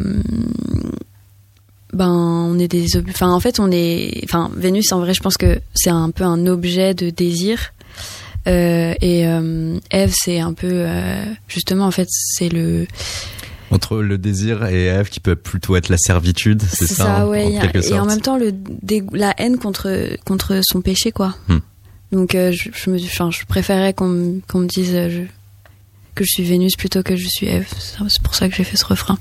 [1.94, 5.38] ben on est des enfin en fait on est enfin Vénus en vrai je pense
[5.38, 7.74] que c'est un peu un objet de désir
[8.48, 9.20] Euh, et
[9.92, 10.84] Ève c'est un peu
[11.48, 12.88] justement en fait c'est le
[13.70, 17.60] Entre le désir et Ève qui peut plutôt être la servitude, c'est ça, hein, ouais.
[17.60, 21.36] en a- et en même temps, le dégoût- la haine contre, contre son péché, quoi.
[21.48, 21.60] Hmm.
[22.12, 25.21] Donc, euh, je, je me, enfin, je préférais qu'on me- qu'on me dise euh, je-
[26.13, 27.65] que je suis Vénus plutôt que je suis Ève.
[28.10, 29.17] C'est pour ça que j'ai fait ce refrain.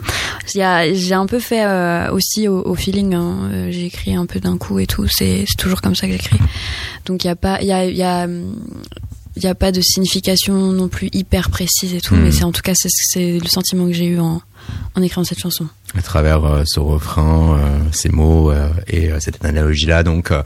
[0.55, 3.15] Il y a- J'ai un peu fait euh, aussi au, au feeling.
[3.15, 3.49] hein.
[3.53, 5.07] Euh, J'ai écrit un peu d'un coup et tout.
[5.09, 6.39] C'est c'est toujours comme ça que j'écris.
[7.07, 8.27] Donc, il y a pas, il y a, il y a,
[9.37, 12.17] il y a pas de signification non plus hyper précise et tout.
[12.17, 12.23] Hmm.
[12.25, 14.43] Mais c'est en tout cas c'est c'est le sentiment que j'ai eu en,
[14.97, 15.69] en écrivant cette chanson.
[15.97, 20.03] à travers euh, ce refrain, euh, ces mots euh, et cette analogie-là.
[20.03, 20.43] Donc, euh,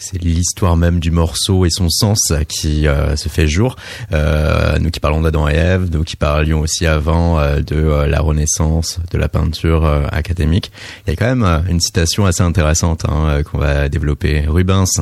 [0.00, 3.76] c'est l'histoire même du morceau et son sens qui euh, se fait jour.
[4.12, 8.06] Euh, nous qui parlons d'Adam et Ève, nous qui parlions aussi avant euh, de euh,
[8.06, 10.72] la Renaissance, de la peinture académique,
[11.06, 14.44] il y a quand même une citation assez intéressante hein, qu'on va développer.
[14.46, 15.00] Rubens,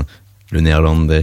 [0.51, 1.23] le néerlandais.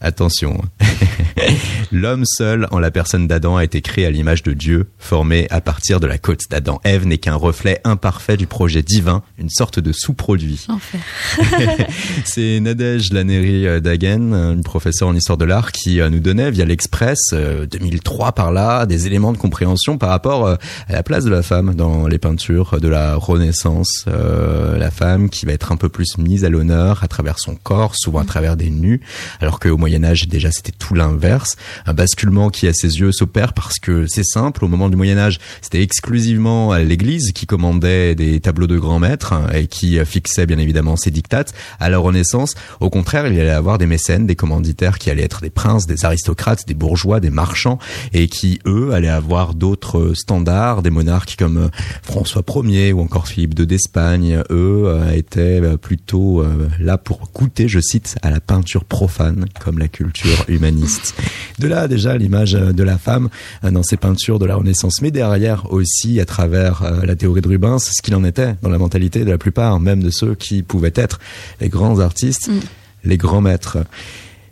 [0.00, 0.60] Attention.
[1.92, 5.60] L'homme seul en la personne d'Adam a été créé à l'image de Dieu, formé à
[5.60, 6.80] partir de la côte d'Adam.
[6.84, 10.66] Ève n'est qu'un reflet imparfait du projet divin, une sorte de sous-produit.
[10.68, 11.00] Enfer.
[12.24, 16.50] C'est Nadège Lanéry euh, Dagen, une professeure en histoire de l'art, qui euh, nous donnait
[16.50, 20.56] via l'Express euh, 2003 par là des éléments de compréhension par rapport euh,
[20.88, 24.04] à la place de la femme dans les peintures de la Renaissance.
[24.08, 27.54] Euh, la femme qui va être un peu plus mise à l'honneur à travers son
[27.54, 29.00] corps, souvent à travers des nus,
[29.40, 31.56] alors qu'au Moyen Âge déjà c'était tout l'inverse.
[31.86, 34.64] Un basculement qui à ses yeux s'opère parce que c'est simple.
[34.64, 39.32] Au moment du Moyen Âge, c'était exclusivement l'Église qui commandait des tableaux de grands maîtres
[39.32, 41.54] hein, et qui fixait bien évidemment ses dictates.
[41.80, 45.22] À la Renaissance, au contraire, il y allait avoir des mécènes, des commanditaires qui allaient
[45.22, 47.78] être des princes, des aristocrates, des bourgeois, des marchands
[48.12, 51.68] et qui eux allaient avoir d'autres standards, des monarques comme euh,
[52.02, 54.42] François Ier ou encore Philippe II d'Espagne.
[54.50, 56.44] Eux euh, étaient euh, plutôt
[56.80, 61.14] là pour goûter, je cite, à la peinture profane comme la culture humaniste.
[61.58, 63.28] De là déjà l'image euh, de la femme
[63.64, 67.40] euh, dans ces peintures de la Renaissance, mais derrière aussi à travers euh, la théorie
[67.40, 70.34] de Rubens, ce qu'il en était dans la mentalité de la plupart, même de ceux
[70.34, 71.20] qui pouvaient être
[71.60, 72.60] les grands artistes, Mm.
[73.04, 73.78] les grands maîtres.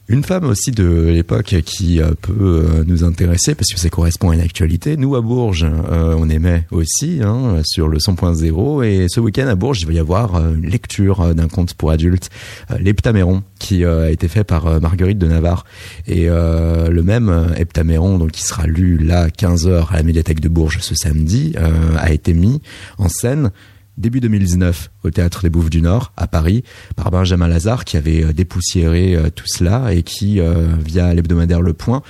[0.08, 2.32] Une femme aussi de l'époque qui euh, peut
[2.64, 4.96] euh, nous intéresser parce que ça correspond à une actualité.
[4.96, 9.56] Nous à Bourges, euh, on aimait aussi hein, sur le 100.0 et ce week-end à
[9.56, 12.30] Bourges, il va y avoir une lecture d'un conte pour adultes,
[12.78, 15.64] l'Heptaméron, qui a été fait par Marguerite de Navarre.
[16.06, 20.48] Et le même Heptaméron, donc qui sera lu là à 15h à la médiathèque de
[20.48, 21.54] Bourges ce samedi,
[21.96, 22.60] a été mis
[22.98, 23.50] en scène
[23.98, 26.64] début 2019 au théâtre des Bouffes du Nord à Paris
[26.96, 31.62] par Benjamin Lazare qui avait euh, dépoussiéré euh, tout cela et qui euh, via l'hebdomadaire
[31.62, 32.02] Le Point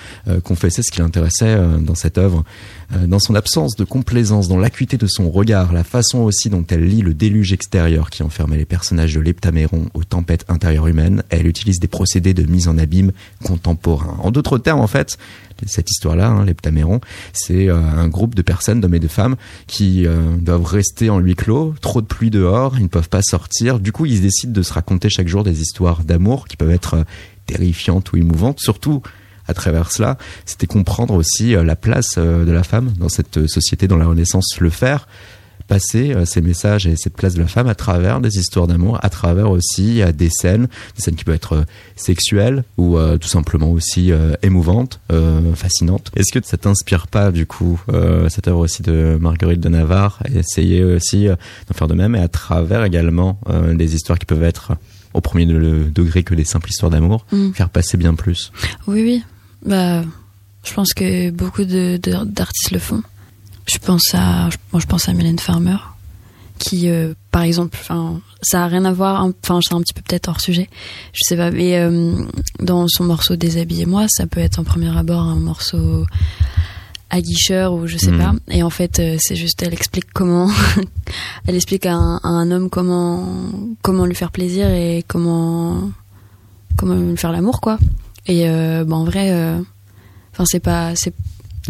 [0.43, 2.45] confessait ce qui l'intéressait dans cette œuvre.
[3.07, 6.87] Dans son absence de complaisance dans l'acuité de son regard la façon aussi dont elle
[6.87, 11.47] lit le déluge extérieur qui enfermait les personnages de l'heptaméron aux tempêtes intérieures humaines elle
[11.47, 13.13] utilise des procédés de mise en abîme
[13.45, 14.17] contemporains.
[14.23, 15.19] En d'autres termes en fait
[15.67, 17.01] cette histoire-là, hein, l'heptaméron,
[17.33, 21.19] c'est euh, un groupe de personnes, d'hommes et de femmes, qui euh, doivent rester en
[21.19, 23.81] huis clos, trop de pluie dehors, ils ne peuvent pas sortir.
[23.81, 26.95] Du coup, ils décident de se raconter chaque jour des histoires d'amour qui peuvent être
[26.95, 27.05] euh,
[27.47, 28.61] terrifiantes ou émouvantes.
[28.61, 29.03] Surtout,
[29.49, 33.97] à travers cela, c'était comprendre aussi la place de la femme dans cette société, dans
[33.97, 35.07] la Renaissance, le faire
[35.67, 38.99] passer euh, ces messages et cette place de la femme à travers des histoires d'amour,
[39.03, 41.65] à travers aussi des scènes, des scènes qui peuvent être euh,
[41.97, 45.01] sexuelles ou euh, tout simplement aussi émouvantes,
[45.55, 46.11] fascinantes.
[46.17, 47.81] Est-ce que ça t'inspire pas du coup
[48.29, 52.29] cette œuvre aussi de Marguerite de Navarre essayer aussi d'en faire de même et à
[52.29, 53.39] travers également
[53.75, 54.73] des histoires qui peuvent être
[55.15, 57.53] au premier de- degré que des simples histoires d'amour, Mm.
[57.53, 58.53] faire passer bien plus?
[58.87, 59.23] Oui, oui.
[59.65, 60.03] Bah,
[60.65, 63.03] je pense que beaucoup de- de- d'artistes le font.
[63.67, 65.77] Je pense à, moi, je pense à Mylène Farmer,
[66.59, 69.25] qui, euh, par exemple, enfin, ça a rien à voir.
[69.43, 70.69] Enfin, c'est un petit peu peut-être hors sujet.
[71.13, 71.51] Je sais pas.
[71.51, 72.15] Mais euh,
[72.61, 76.07] dans son morceau Déshabillez-moi, ça peut être en premier abord un morceau
[77.11, 78.19] aguicheur ou je sais Mhm.
[78.19, 78.35] pas.
[78.51, 80.51] Et en fait, euh, c'est juste, elle explique comment,
[81.47, 83.29] elle explique à un, à un homme comment
[83.83, 85.91] comment lui faire plaisir et comment
[86.77, 87.79] comment lui faire l'amour, quoi.
[88.27, 89.59] Et euh, bah, en vrai, euh,
[90.33, 91.15] enfin, c'est pas, c'est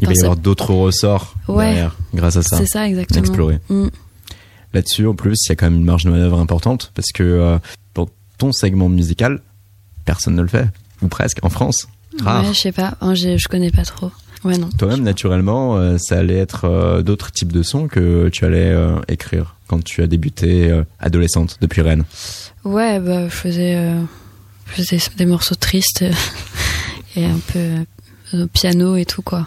[0.01, 1.67] Il va y avoir d'autres ressorts Ouais.
[1.67, 2.59] derrière, grâce à ça.
[2.59, 3.21] c'est ça exactement.
[3.21, 3.59] Explorer.
[3.69, 3.89] Mm.
[4.75, 7.23] Là-dessus, en plus, il y a quand même une marge de manœuvre importante parce que
[7.23, 7.59] euh,
[7.95, 9.41] pour ton segment musical,
[10.05, 10.69] personne ne le fait.
[11.03, 11.89] Ou presque, en France.
[12.23, 12.43] Rare.
[12.45, 12.97] Ouais, je sais pas.
[13.15, 14.11] J'ai- je connais pas trop.
[14.45, 14.69] Ouais, non.
[14.79, 18.75] Toi-même, naturellement, euh, ça allait être euh, d'autres types de sons que tu allais
[19.09, 22.05] écrire quand tu as débuté adolescente depuis Rennes.
[22.65, 23.93] Ouais, bah, je faisais,
[24.67, 26.05] je faisais des morceaux tristes
[27.17, 29.47] et un peu piano et tout, quoi.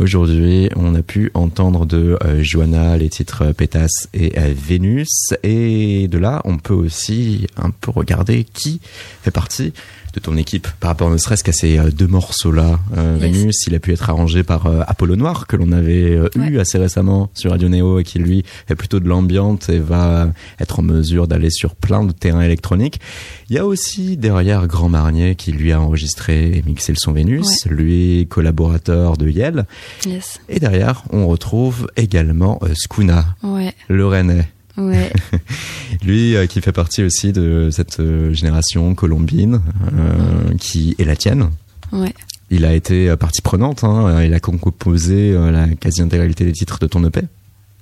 [0.00, 5.34] Aujourd'hui, on a pu entendre de euh, Johanna les titres Pétasse et euh, Vénus.
[5.42, 8.80] Et de là, on peut aussi un peu regarder qui
[9.20, 9.74] fait partie
[10.14, 12.78] de ton équipe par rapport ne serait-ce qu'à ces euh, deux morceaux-là.
[12.96, 13.32] Euh, Yes.
[13.36, 16.58] Vénus, il a pu être arrangé par euh, Apollo Noir, que l'on avait euh, eu
[16.58, 20.78] assez récemment sur Radio Néo et qui lui est plutôt de l'ambiante et va être
[20.80, 23.00] en mesure d'aller sur plein de terrains électroniques.
[23.48, 27.12] Il y a aussi derrière Grand Marnier qui lui a enregistré et mixé le son
[27.12, 29.66] Vénus, lui collaborateur de Yel.
[30.06, 30.38] Yes.
[30.48, 34.48] Et derrière, on retrouve également Skuna, Ouais, le Rennais.
[34.80, 35.12] Ouais.
[36.04, 39.60] Lui euh, qui fait partie aussi de cette euh, génération colombine,
[39.92, 41.50] euh, qui est la tienne.
[41.92, 42.14] Ouais.
[42.50, 47.04] Il a été partie prenante, hein, il a composé la quasi-intégralité des titres de ton
[47.04, 47.20] EP.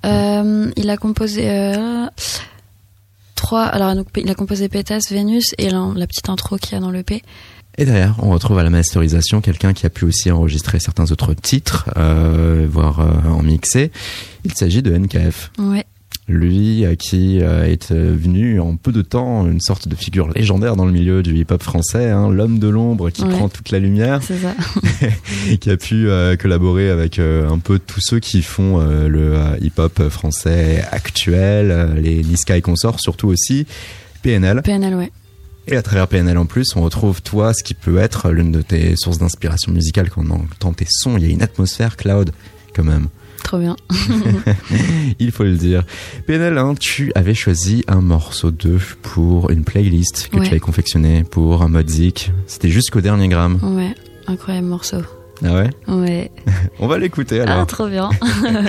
[0.03, 1.73] Il a composé
[3.33, 3.63] trois.
[3.63, 6.79] Alors, donc, il a composé Pétasse, Vénus et la, la petite intro qu'il y a
[6.81, 7.23] dans le P.
[7.79, 11.33] Et derrière, on retrouve à la masterisation quelqu'un qui a pu aussi enregistrer certains autres
[11.33, 11.89] titres,
[12.69, 13.91] voire en mixer.
[14.43, 15.51] Il s'agit de NKF.
[15.57, 15.87] Ouais.
[16.29, 20.75] Lui qui euh, est euh, venu en peu de temps une sorte de figure légendaire
[20.75, 23.29] dans le milieu du hip-hop français, hein, l'homme de l'ombre qui Ouais.
[23.29, 24.33] prend toute la lumière, ça.
[25.59, 30.85] qui a pu euh, collaborer avec un peu tous ceux qui font le hip-hop français
[30.91, 33.65] actuel, les Niska et consorts, surtout aussi
[34.21, 34.61] PNL.
[34.61, 35.11] PNL, ouais.
[35.67, 38.61] Et à travers PNL en plus, on retrouve toi ce qui peut être l'une de
[38.61, 41.17] tes sources d'inspiration musicale quand on entend tes sons.
[41.17, 42.31] Il y a une atmosphère cloud
[42.75, 43.07] quand même.
[43.43, 43.75] Trop bien.
[45.19, 45.83] Il faut le dire.
[46.27, 50.43] PNL, hein, tu avais choisi un morceau 2 pour une playlist que Ouais.
[50.43, 52.31] tu avais confectionnée pour un mode Zik.
[52.45, 53.57] C'était jusqu'au dernier gramme.
[53.63, 53.95] Ouais.
[54.27, 54.97] Incroyable morceau.
[55.43, 55.69] Ah ouais?
[55.87, 56.31] Ouais.
[56.79, 57.65] On va l'écouter Ah, alors.
[57.67, 58.09] trop bien.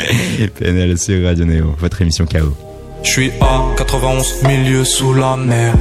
[0.59, 2.55] PNL sur Radio Néo, votre émission KO.
[3.03, 5.75] Je suis à 91 milieu sous la mer.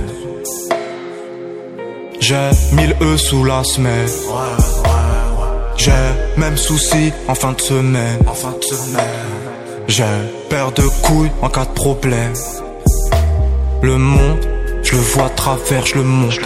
[2.20, 4.08] J'ai 1000 E sous la semaine.
[5.80, 5.92] J'ai
[6.36, 8.20] même souci en fin de semaine.
[8.28, 9.06] En fin de semaine.
[9.88, 10.04] J'ai
[10.50, 12.34] paire de couilles en cas de problème.
[13.82, 14.46] Le monde,
[14.84, 16.38] je le vois travers, je le monte.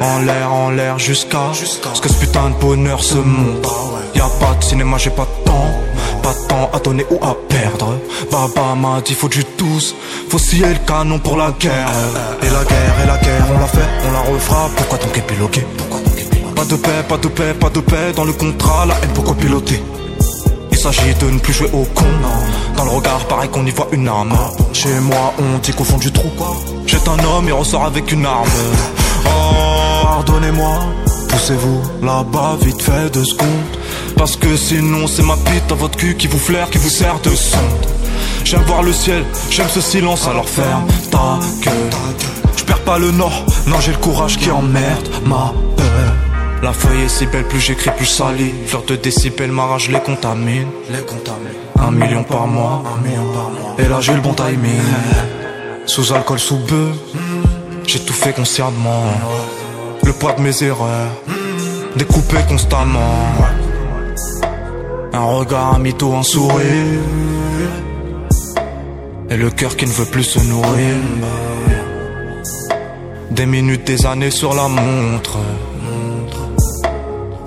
[0.00, 1.52] En l'air, en l'air, jusqu'à
[1.94, 3.68] ce que ce putain de bonheur se monte.
[4.16, 5.70] Y'a pas de cinéma, j'ai pas de temps.
[6.24, 8.00] Pas de temps à donner ou à perdre.
[8.32, 9.94] Baba m'a dit faut du tous.
[10.28, 11.88] Faut scier le canon pour la guerre.
[12.42, 14.68] Et la guerre, et la guerre, on l'a fait, on la refera.
[14.76, 16.11] Pourquoi donc épiloguer Pourquoi
[16.54, 18.12] Pas de paix, pas de paix, pas de paix.
[18.14, 19.82] Dans le contrat, la haine pourquoi piloter
[20.72, 22.06] il s'agit de ne plus jouer au con.
[22.76, 24.36] Dans le regard pareil qu'on y voit une arme.
[24.72, 26.28] Chez moi on dit qu'au fond du trou
[26.86, 28.48] Jette un homme et ressort avec une arme.
[29.26, 30.80] Oh pardonnez-moi.
[31.28, 33.48] Poussez-vous là-bas vite fait deux secondes.
[34.16, 37.20] Parce que sinon c'est ma bite dans votre cul qui vous flaire, qui vous sert
[37.20, 37.86] de sonde.
[38.44, 41.90] J'aime voir le ciel, j'aime ce silence alors ferme ta gueule.
[42.56, 46.11] Je perds pas le nord, non j'ai le courage qui emmerde ma peur
[46.62, 48.54] la feuille est si belle, plus j'écris, plus ça lit.
[48.66, 50.68] Fleur de décibels, ma rage les contamine.
[50.90, 51.48] Les contamine.
[51.78, 52.82] Un million par mois.
[52.94, 53.74] Un million par mois.
[53.78, 54.80] Et là j'ai le bon timing.
[55.86, 56.96] Sous alcool, sous bœuf.
[57.86, 59.04] J'ai tout fait consciemment.
[60.04, 61.10] Le poids de mes erreurs.
[61.96, 63.26] Découpé constamment.
[65.12, 67.00] Un regard, un mytho, un sourire.
[69.28, 70.94] Et le cœur qui ne veut plus se nourrir.
[73.30, 75.38] Des minutes, des années sur la montre.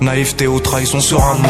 [0.01, 1.50] Naïveté ou trahison sur un mot.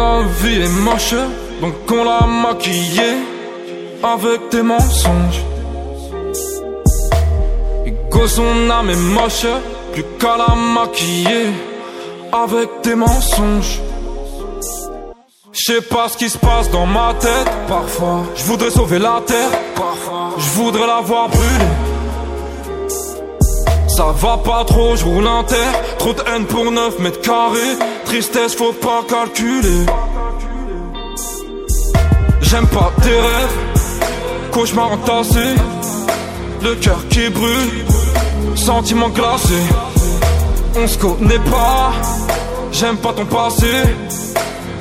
[0.00, 1.14] La vie est moche,
[1.60, 3.18] donc on l'a maquillée
[4.02, 5.42] avec des mensonges.
[7.84, 9.46] Ego son âme est moche,
[10.02, 11.46] plus qu'à la maquiller
[12.32, 13.80] avec des mensonges.
[15.52, 17.50] Je sais pas ce qui se passe dans ma tête.
[17.68, 19.50] Parfois, je voudrais sauver la terre.
[19.74, 21.72] Parfois, je voudrais la voir brûler.
[23.88, 25.56] Ça va pas trop, je roule inter.
[25.98, 27.76] Trop de haine pour 9 mètres carrés.
[28.04, 29.86] Tristesse, faut pas calculer.
[32.40, 33.58] J'aime pas tes rêves.
[34.52, 35.54] Cauchemar entassé.
[36.62, 37.99] Le cœur qui brûle.
[38.54, 39.54] Sentiment glacé.
[40.76, 41.92] On se connaît pas.
[42.72, 43.66] J'aime pas ton passé.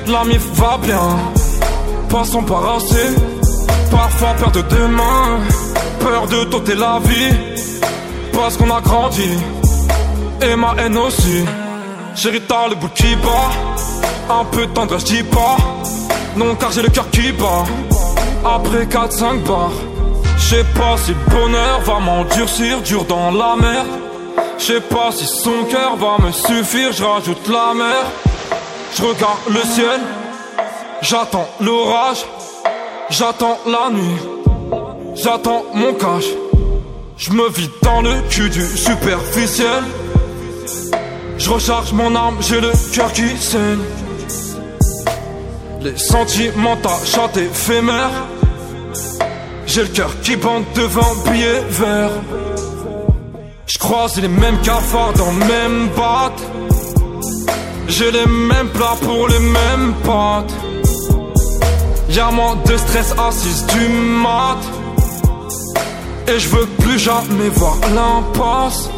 [0.07, 1.17] La mif va bien.
[2.09, 3.15] Passons par assez.
[3.91, 5.39] Parfois peur de demain.
[5.99, 7.35] Peur de tenter la vie.
[8.33, 9.29] Parce qu'on a grandi.
[10.41, 11.43] Et ma haine aussi.
[12.15, 13.49] Chérie, t'as le bout qui bat.
[14.29, 15.57] Un peu de tendresse, dis pas.
[16.35, 17.65] Non, car j'ai le cœur qui bat.
[18.45, 19.71] Après 4-5 bars.
[20.49, 23.85] Sais pas si le bonheur va m'endurcir, dur dans la mer.
[24.57, 28.03] Je sais pas si son cœur va me suffire, je rajoute la mer.
[28.95, 30.01] Je regarde le ciel,
[31.03, 32.25] j'attends l'orage,
[33.11, 34.17] j'attends la nuit,
[35.13, 36.25] j'attends mon cash.
[37.15, 39.83] Je me vis dans le cul du superficiel.
[41.37, 43.83] Je recharge mon arme, j'ai le cœur qui saigne.
[45.81, 48.25] Les sentiments tachat éphémères.
[49.71, 52.09] J'ai le cœur qui bande devant billet vert.
[53.67, 56.41] Je les mêmes cafards dans le même batte.
[57.87, 60.51] J'ai les mêmes plats pour les mêmes pâtes.
[62.09, 64.57] Y'a moins de stress assise du mat.
[66.27, 68.89] Et je veux plus jamais voir l'impasse.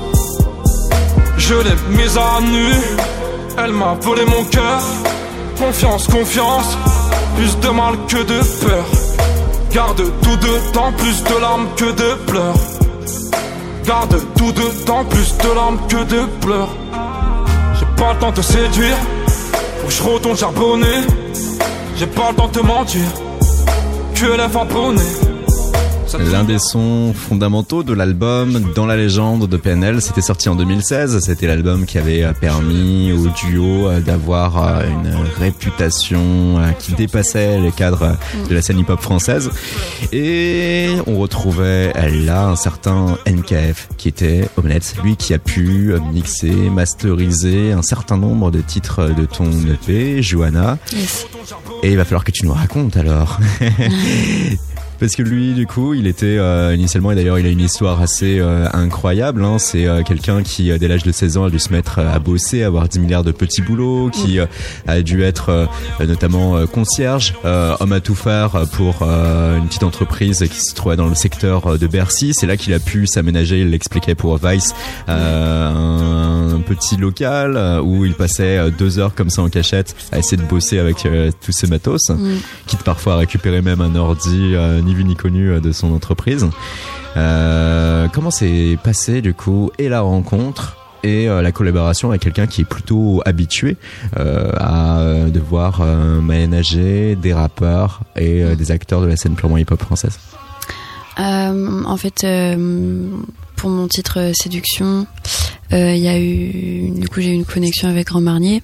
[1.38, 2.72] Je l'ai mise à nu.
[3.58, 4.82] Elle m'a volé mon cœur.
[5.58, 6.78] Confiance, confiance.
[7.36, 9.11] Plus de mal que de peur.
[9.74, 12.56] Garde tout de temps, plus de larmes que de pleurs.
[13.86, 16.76] Garde tout de temps, plus de larmes que de pleurs.
[17.80, 18.98] J'ai pas le temps de séduire.
[19.80, 21.02] Faut que je retourne charbonner.
[21.96, 23.08] J'ai pas le temps de te mentir.
[24.16, 25.31] Que l'œuf abonné.
[26.20, 31.20] L'un des sons fondamentaux de l'album Dans la légende de PNL, c'était sorti en 2016.
[31.20, 38.18] C'était l'album qui avait permis au duo d'avoir une réputation qui dépassait les cadres
[38.50, 39.52] de la scène hip-hop française.
[40.12, 41.94] Et on retrouvait
[42.26, 48.18] là un certain NKF qui était Omelette, lui qui a pu mixer, masteriser un certain
[48.18, 50.78] nombre de titres de ton EP, Johanna.
[50.94, 51.28] Yes.
[51.84, 53.40] Et il va falloir que tu nous racontes alors.
[55.02, 58.04] Parce que lui, du coup, il était euh, initialement, et d'ailleurs, il a une histoire
[58.04, 59.44] assez euh, incroyable.
[59.44, 59.58] Hein.
[59.58, 62.62] C'est euh, quelqu'un qui, dès l'âge de 16 ans, a dû se mettre à bosser,
[62.62, 64.38] à avoir 10 milliards de petits boulots, qui
[64.88, 65.68] a dû être
[66.00, 71.16] notamment concierge, homme à tout faire pour une petite entreprise qui se trouvait dans le
[71.16, 72.34] secteur de Bercy.
[72.36, 74.76] C'est là qu'il a pu s'aménager, il l'expliquait pour Vice,
[75.08, 80.38] un, un, petit local où il passait deux heures comme ça en cachette à essayer
[80.38, 81.08] de bosser avec
[81.44, 82.12] tous ces matos,
[82.68, 84.56] quitte parfois à récupérer même un ordi
[84.92, 86.48] ni vu ni connu de son entreprise.
[87.18, 92.48] Euh, comment s'est passé du coup et la rencontre et euh, la collaboration avec quelqu'un
[92.48, 93.76] qui est plutôt habitué
[94.18, 95.84] euh, à devoir
[96.22, 100.20] ménager des rappeurs et des acteurs de la scène purement hip-hop française?
[101.18, 102.26] En fait,
[103.56, 105.06] pour mon titre Séduction,
[105.72, 108.64] il y a eu du coup j'ai eu une connexion avec Grand Marnier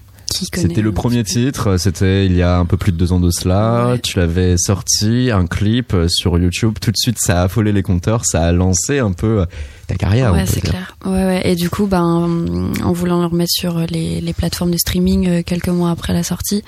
[0.54, 3.32] c'était le premier titre, c'était il y a un peu plus de deux ans de
[3.32, 3.90] cela.
[3.90, 4.00] Ouais.
[4.00, 6.76] Tu l'avais sorti, un clip sur YouTube.
[6.82, 9.46] Tout de suite, ça a affolé les compteurs, ça a lancé un peu
[9.88, 10.34] ta carrière.
[10.34, 10.98] Ouais, c'est clair.
[11.06, 11.42] Ouais, ouais.
[11.46, 15.70] Et du coup, ben, en voulant le remettre sur les, les plateformes de streaming quelques
[15.70, 16.64] mois après la sortie,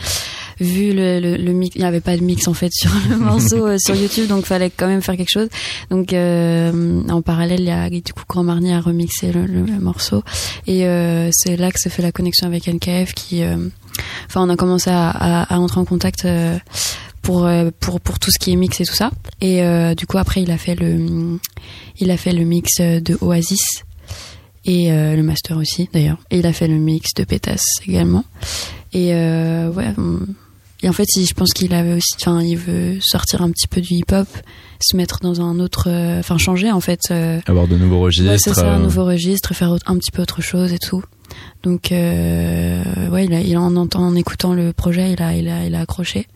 [0.59, 3.17] vu le, le, le mix, il n'y avait pas de mix en fait sur le
[3.17, 5.49] morceau euh, sur YouTube, donc fallait quand même faire quelque chose.
[5.89, 9.63] Donc euh, en parallèle, il y a du coup Grand Marnier a remixé le, le
[9.79, 10.23] morceau
[10.67, 13.57] et euh, c'est là que se fait la connexion avec NKF qui, euh,
[14.27, 16.25] enfin, on a commencé à, à, à entrer en contact.
[16.25, 16.57] Euh,
[17.21, 17.47] pour
[17.81, 19.61] pour pour tout ce qui est mix et tout ça et
[19.93, 21.37] du coup après il a fait le
[21.99, 23.83] il a fait le mix de Oasis
[24.65, 26.17] et euh, le master aussi d'ailleurs.
[26.29, 28.23] Et il a fait le mix de Pétasse également.
[28.93, 29.93] Et euh, ouais,
[30.81, 33.81] et en fait, je pense qu'il avait aussi, enfin, il veut sortir un petit peu
[33.81, 34.27] du hip-hop,
[34.81, 37.11] se mettre dans un autre, enfin, changer en fait.
[37.45, 38.31] Avoir de nouveaux registres.
[38.31, 41.03] Ouais, c'est ça, un nouveau registre, faire un petit peu autre chose et tout.
[41.63, 45.49] Donc, euh, ouais, il, a, il en entend, en écoutant le projet, il a, il
[45.49, 46.27] a, il a accroché.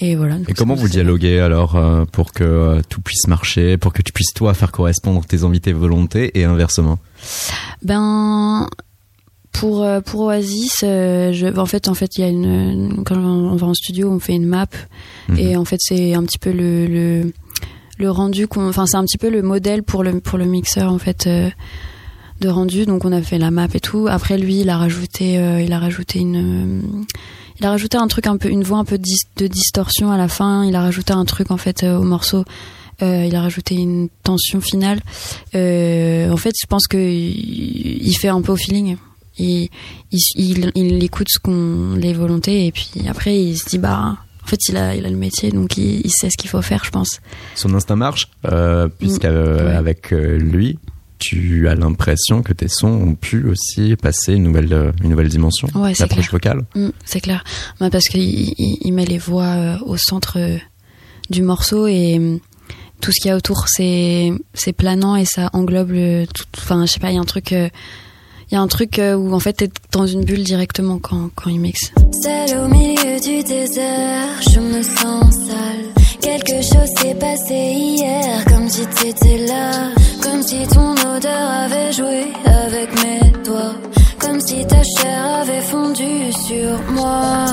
[0.00, 0.36] Et voilà.
[0.46, 4.12] Et comment vous dialoguez alors euh, pour que euh, tout puisse marcher, pour que tu
[4.12, 6.98] puisses toi faire correspondre tes envies, tes volontés et inversement?
[7.82, 8.68] Ben
[9.58, 13.56] pour euh, pour Oasis, je, en fait en fait il y a une quand on
[13.56, 14.66] va en studio on fait une map
[15.28, 15.38] mmh.
[15.38, 17.32] et en fait c'est un petit peu le le,
[17.98, 20.98] le rendu enfin c'est un petit peu le modèle pour le pour le mixeur en
[20.98, 21.28] fait
[22.40, 25.34] de rendu donc on a fait la map et tout après lui il a rajouté
[25.64, 27.04] il a rajouté une
[27.60, 30.28] il a rajouté un truc un peu, une voix un peu de distorsion à la
[30.28, 30.64] fin.
[30.64, 32.44] Il a rajouté un truc en fait au morceau.
[33.00, 35.00] il a rajouté une tension finale.
[35.54, 38.96] en fait, je pense que il fait un peu au feeling.
[39.38, 39.68] Il,
[40.10, 44.18] il, il, écoute ce qu'on les volontés et puis après il se dit bah
[44.48, 46.82] en fait, il a, il a le métier, donc il, sait ce qu'il faut faire,
[46.82, 47.20] je pense.
[47.54, 50.14] Son instinct marche, euh, puisqu'avec mm.
[50.14, 50.78] euh, lui,
[51.18, 55.28] tu as l'impression que tes sons ont pu aussi passer une nouvelle, euh, une nouvelle
[55.28, 56.64] dimension, ouais, l'approche vocale.
[56.74, 57.44] Mm, c'est clair,
[57.78, 60.38] parce qu'il il, met les voix euh, au centre
[61.28, 62.40] du morceau et mm,
[63.02, 66.44] tout ce qu'il y a autour, c'est c'est planant et ça englobe tout.
[66.56, 67.54] Enfin, je sais pas, il y a un truc
[68.50, 71.30] il y a un truc euh, où en fait t'es dans une bulle directement quand,
[71.34, 71.92] quand il mixe.
[72.22, 75.88] Seul au milieu du désert, je me sens sale.
[76.20, 79.90] Quelque chose s'est passé hier, comme si t'étais là.
[80.22, 83.74] Comme si ton odeur avait joué avec mes doigts.
[84.18, 87.46] Comme si ta chair avait fondu sur moi.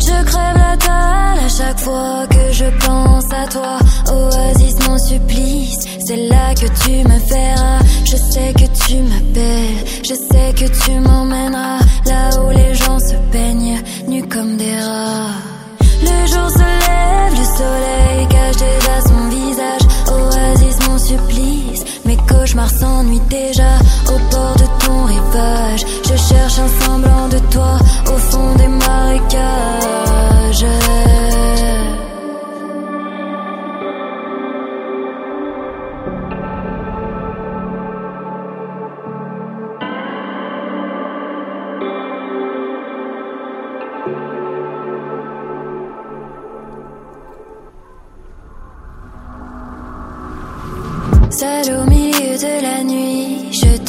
[0.00, 3.78] Je crève la dalle à chaque fois que je pense à toi.
[6.12, 7.78] C'est là que tu me verras.
[8.04, 11.81] Je sais que tu m'appelles, je sais que tu m'emmèneras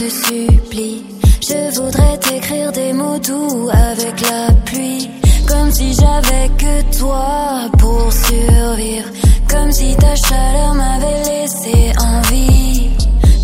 [0.10, 1.04] supplie.
[1.41, 5.10] Je voudrais t'écrire des mots doux avec la pluie.
[5.47, 9.10] Comme si j'avais que toi pour survivre.
[9.49, 12.91] Comme si ta chaleur m'avait laissé en vie.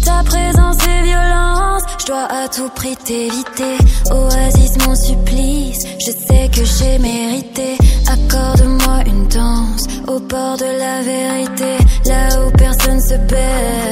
[0.05, 3.77] Ta présence et violence, je dois à tout prix t'éviter.
[4.11, 7.77] Oasis, mon supplice, je sais que j'ai mérité.
[8.07, 13.88] Accorde-moi une danse au bord de la vérité, là où personne se baigne.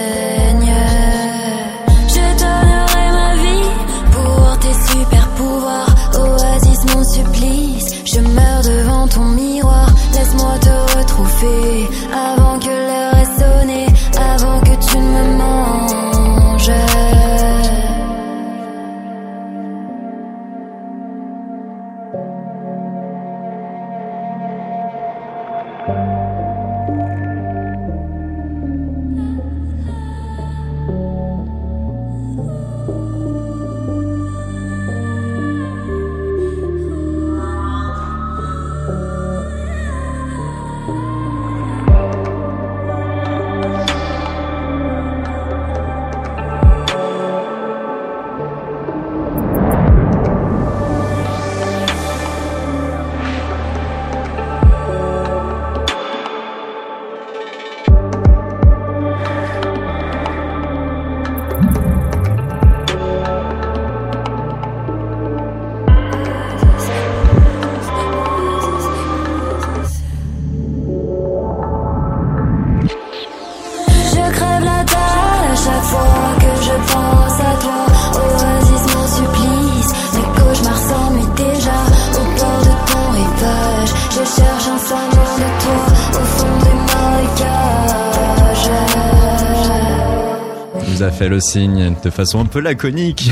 [91.38, 93.30] Le signe de façon un peu laconique.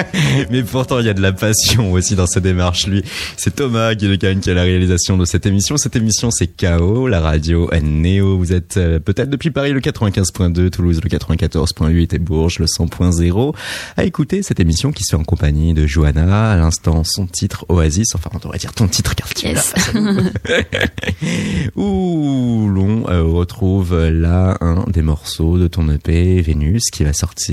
[0.50, 3.04] Mais pourtant, il y a de la passion aussi dans sa démarche, lui.
[3.36, 5.76] C'est Thomas qui est qui a la réalisation de cette émission.
[5.76, 8.36] Cette émission, c'est KO, la radio Néo.
[8.38, 13.54] Vous êtes euh, peut-être depuis Paris le 95.2, Toulouse le 94.8 et Bourges le 100.0
[13.96, 16.50] à écouter cette émission qui se fait en compagnie de Johanna.
[16.50, 18.16] À l'instant, son titre Oasis.
[18.16, 19.74] Enfin, on devrait dire ton titre car tu yes.
[21.76, 27.43] Où l'on euh, retrouve là un des morceaux de ton EP Vénus qui va sortir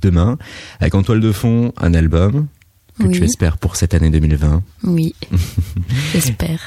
[0.00, 0.38] demain,
[0.80, 2.46] avec en toile de fond un album
[2.98, 4.62] que tu espères pour cette année 2020.
[4.84, 5.14] Oui,
[6.12, 6.60] j'espère.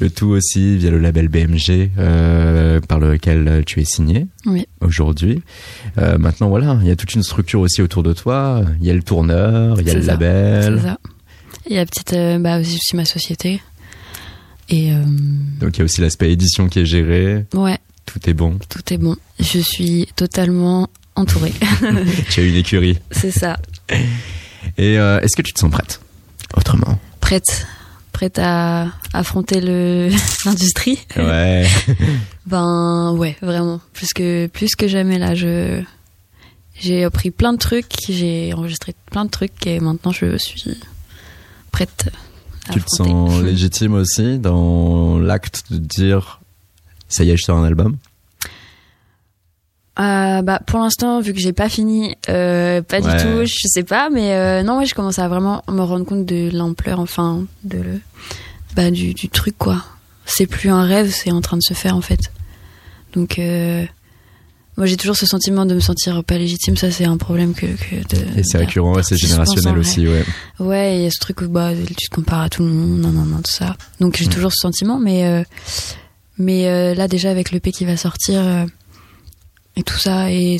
[0.00, 4.66] Le tout aussi via le label BMG euh, par lequel tu es signé oui.
[4.80, 5.42] aujourd'hui.
[5.98, 8.62] Euh, maintenant, voilà, il y a toute une structure aussi autour de toi.
[8.80, 10.80] Il y a le tourneur, il y a le label.
[10.82, 10.98] Ça.
[11.68, 13.60] Il y a petite, euh, bah aussi, ma société.
[14.70, 14.92] Et
[15.60, 17.46] donc il y a aussi l'aspect édition qui est géré.
[17.54, 17.78] Ouais.
[18.04, 18.58] Tout est bon.
[18.68, 19.16] Tout est bon.
[19.40, 21.52] Je suis totalement entourée.
[22.30, 22.98] tu as une écurie.
[23.10, 23.58] C'est ça.
[24.76, 26.00] Et euh, est-ce que tu te sens prête
[26.56, 26.98] Autrement?
[27.20, 27.66] Prête.
[28.12, 30.10] prête à affronter le
[30.44, 30.98] l'industrie.
[31.16, 31.66] Ouais.
[32.46, 33.78] Ben ouais, vraiment.
[33.92, 35.82] Plus que plus que jamais là, je
[36.80, 40.78] j'ai appris plein de trucs, j'ai enregistré plein de trucs et maintenant je suis
[41.70, 42.10] prête.
[42.68, 46.40] À tu te sens légitime aussi dans l'acte de dire
[47.08, 47.96] ça y est, je sors un album?
[50.00, 53.16] Euh, bah pour l'instant, vu que j'ai pas fini, euh, pas Ouais.
[53.16, 56.04] du tout, je sais pas, mais euh, non, ouais, je commence à vraiment me rendre
[56.04, 58.00] compte de l'ampleur, enfin, de le,
[58.76, 59.84] bah du, du truc quoi.
[60.24, 62.30] C'est plus un rêve, c'est en train de se faire en fait.
[63.14, 63.84] Donc euh,
[64.76, 67.66] moi j'ai toujours ce sentiment de me sentir pas légitime, ça c'est un problème que,
[67.66, 68.38] que de.
[68.38, 70.24] Et c'est récurrent, ouais, c'est pense générationnel aussi, ouais.
[70.60, 73.00] Ouais, il y a ce truc où bah, tu te compares à tout le monde,
[73.00, 73.76] non, non, non, tout ça.
[73.98, 74.30] Donc j'ai Mm.
[74.30, 75.42] toujours ce sentiment, mais, euh,
[76.36, 78.64] mais euh, là déjà avec le P qui va sortir euh,
[79.78, 80.58] et tout ça, et,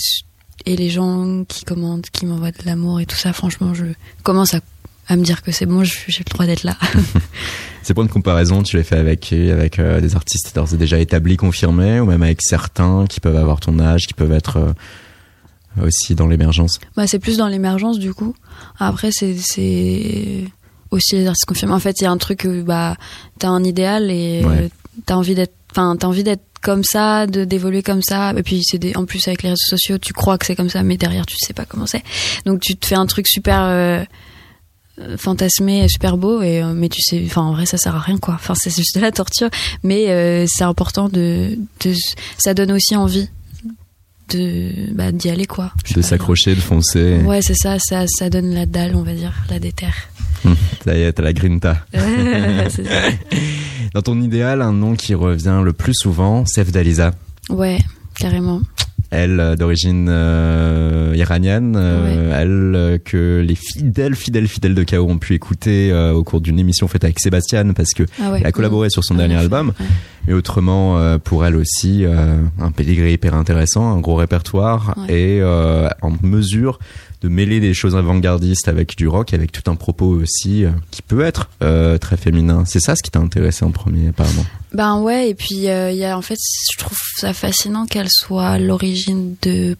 [0.64, 3.84] et les gens qui commandent, qui m'envoient de l'amour et tout ça, franchement, je
[4.22, 4.60] commence à,
[5.08, 6.76] à me dire que c'est bon, j'ai le droit d'être là.
[7.82, 10.98] Ces points de comparaison, tu les fais avec Avec euh, des artistes d'ores et déjà
[10.98, 14.72] établis, confirmés, ou même avec certains qui peuvent avoir ton âge, qui peuvent être euh,
[15.86, 16.78] aussi dans l'émergence?
[16.96, 18.34] Bah, c'est plus dans l'émergence du coup.
[18.78, 19.34] Après, c'est
[20.90, 21.74] aussi les artistes confirmés.
[21.74, 22.96] En fait, il y a un truc où bah,
[23.38, 24.64] t'as un idéal et Ouais.
[24.64, 24.68] euh,
[25.06, 28.32] t'as envie d'être, enfin, t'as envie d'être comme ça, de d'évoluer comme ça.
[28.36, 30.68] Et puis c'est des- en plus avec les réseaux sociaux, tu crois que c'est comme
[30.70, 32.02] ça, mais derrière tu sais pas comment c'est.
[32.46, 34.04] Donc tu te fais un truc super euh,
[35.16, 38.18] fantasmé, super beau, et euh, mais tu sais, enfin en vrai ça sert à rien
[38.18, 38.34] quoi.
[38.34, 39.48] Enfin c'est juste de la torture,
[39.84, 41.94] mais euh, c'est important de, de,
[42.38, 43.28] ça donne aussi envie
[44.30, 45.72] de bah, d'y aller quoi.
[45.94, 47.18] De s'accrocher, de foncer.
[47.24, 49.94] Ouais, c'est ça, ça, ça donne la dalle, on va dire, la déterre.
[50.84, 51.84] Ça y est, t'as la grinta.
[51.92, 53.00] C'est ça.
[53.94, 57.12] Dans ton idéal, un nom qui revient le plus souvent, Sef Dalisa.
[57.50, 57.78] ouais,
[58.18, 58.60] carrément.
[59.10, 64.98] Elle, euh, d'origine euh, iranienne, euh, elle euh, que les fidèles, fidèles, fidèles de KO
[65.08, 68.40] ont pu écouter au cours d'une émission faite avec Sébastien parce que Ah ouais.
[68.40, 69.68] elle a collaboré sur son dernier album.
[69.80, 69.86] ouais.
[70.26, 76.78] Mais autrement, pour elle aussi, un pédigré hyper intéressant, un gros répertoire et en mesure
[77.20, 81.02] de mêler des choses avant-gardistes avec du rock, avec tout un propos aussi euh, qui
[81.02, 82.64] peut être euh, très féminin.
[82.64, 84.44] C'est ça ce qui t'a intéressé en premier, apparemment.
[84.72, 86.38] Ben ouais, et puis euh, y a en fait,
[86.72, 89.76] je trouve ça fascinant qu'elle soit l'origine de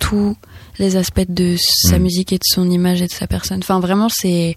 [0.00, 0.36] tous
[0.78, 2.02] les aspects de sa Mm.
[2.02, 3.58] musique et de son image et de sa personne.
[3.58, 4.56] Enfin vraiment, c'est.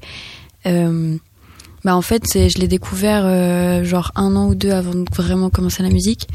[1.85, 5.49] Bah en fait, c'est, je l'ai découvert genre un an ou deux avant de vraiment
[5.49, 6.27] commencer la musique.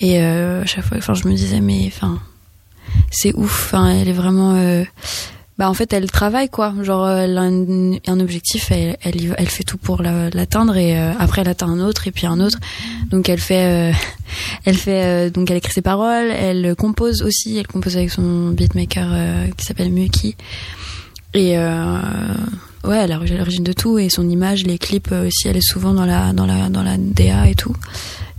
[0.00, 2.18] Et à chaque fois, enfin, je me disais, mais enfin,
[3.10, 3.66] c'est ouf.
[3.72, 4.54] Enfin, elle est vraiment.
[4.56, 4.84] euh,
[5.58, 6.72] bah en fait, elle travaille quoi.
[6.82, 11.40] Genre, elle a un, objectif, elle, elle, fait tout pour la- l'atteindre et euh, après
[11.40, 12.58] elle atteint un autre et puis un autre.
[13.10, 13.92] Donc elle fait, euh,
[14.64, 17.56] elle fait, donc elle écrit ses paroles, elle compose aussi.
[17.58, 19.08] Elle compose avec son beatmaker
[19.56, 20.36] qui s'appelle Muki.
[21.34, 25.60] Et ouais, elle a l'origine de tout et son image, les clips aussi, elle est
[25.60, 27.74] souvent dans la dans la dans la DA et tout.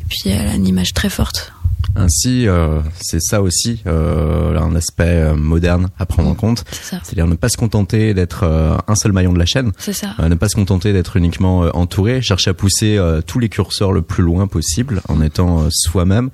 [0.02, 1.52] Et puis elle a une image très forte.
[1.96, 6.64] Ainsi, euh, c'est ça aussi, euh, un aspect euh, moderne à prendre en compte.
[6.72, 7.00] C'est ça.
[7.04, 10.16] C'est-à-dire ne pas se contenter d'être euh, un seul maillon de la chaîne, C'est ça.
[10.20, 14.02] euh, ne pas se contenter d'être uniquement entouré, chercher à pousser tous les curseurs le
[14.02, 16.30] plus loin possible en étant soi-même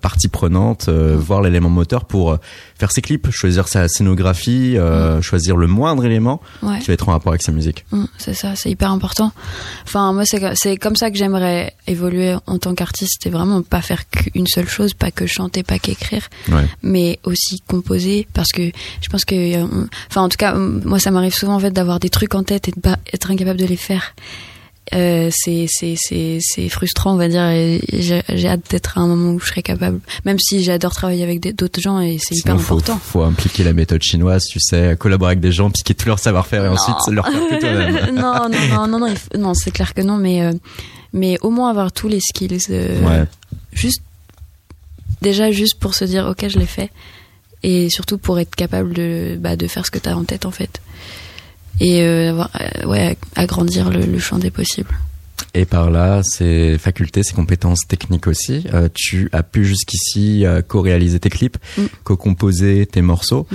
[0.00, 2.38] partie prenante, voir l'élément moteur pour
[2.80, 6.78] faire ses clips, choisir sa scénographie, euh, choisir le moindre élément Ouais.
[6.80, 7.84] qui va être en rapport avec sa musique.
[7.92, 9.32] Mm, c'est ça, c'est hyper important.
[9.84, 13.20] Enfin, moi, c'est c'est comme ça que j'aimerais évoluer en tant qu'artiste.
[13.22, 16.66] C'est vraiment pas faire qu'une seule chose, pas que chanter, pas qu'écrire, Ouais.
[16.82, 18.26] mais aussi composer.
[18.32, 18.62] Parce que
[19.02, 19.66] je pense que, euh,
[20.08, 22.42] enfin, en tout cas, mm, moi, ça m'arrive souvent en fait d'avoir des trucs en
[22.42, 24.14] tête et de pas être incapable de les faire.
[24.92, 29.02] Euh, c'est c'est c'est c'est frustrant on va dire et j'ai j'ai hâte d'être à
[29.02, 32.34] un moment où je serai capable même si j'adore travailler avec d'autres gens et c'est
[32.34, 35.94] hyper faut, important faut impliquer la méthode chinoise, tu sais, collaborer avec des gens, piquer
[35.94, 36.74] tout leur savoir-faire et Non.
[36.74, 38.14] ensuite leur faire que toi-même.
[38.16, 40.52] non, non, non, non, non, non, c'est clair que non, mais, euh,
[41.12, 42.58] mais au moins avoir tous les skills.
[42.70, 43.24] euh, Ouais.
[43.72, 44.02] Juste,
[45.22, 46.90] déjà, juste pour se dire, ok, je l'ai fait.
[47.62, 50.46] Et surtout pour être capable de, bah, de faire ce que tu as en tête,
[50.46, 50.80] en fait.
[51.80, 54.94] Et euh, avoir, euh, ouais, agrandir le, le champ des possibles.
[55.54, 58.64] Et par là, ses facultés, ses compétences techniques aussi.
[58.72, 61.82] Euh, tu as pu jusqu'ici euh, co-réaliser tes clips, Mm.
[62.04, 63.46] co-composer tes morceaux.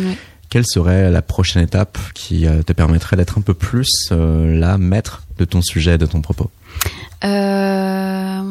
[0.49, 5.23] Quelle serait la prochaine étape qui euh, te permettrait d'être un peu plus la maître
[5.37, 6.49] de ton sujet, de ton propos?
[7.23, 8.41] Euh,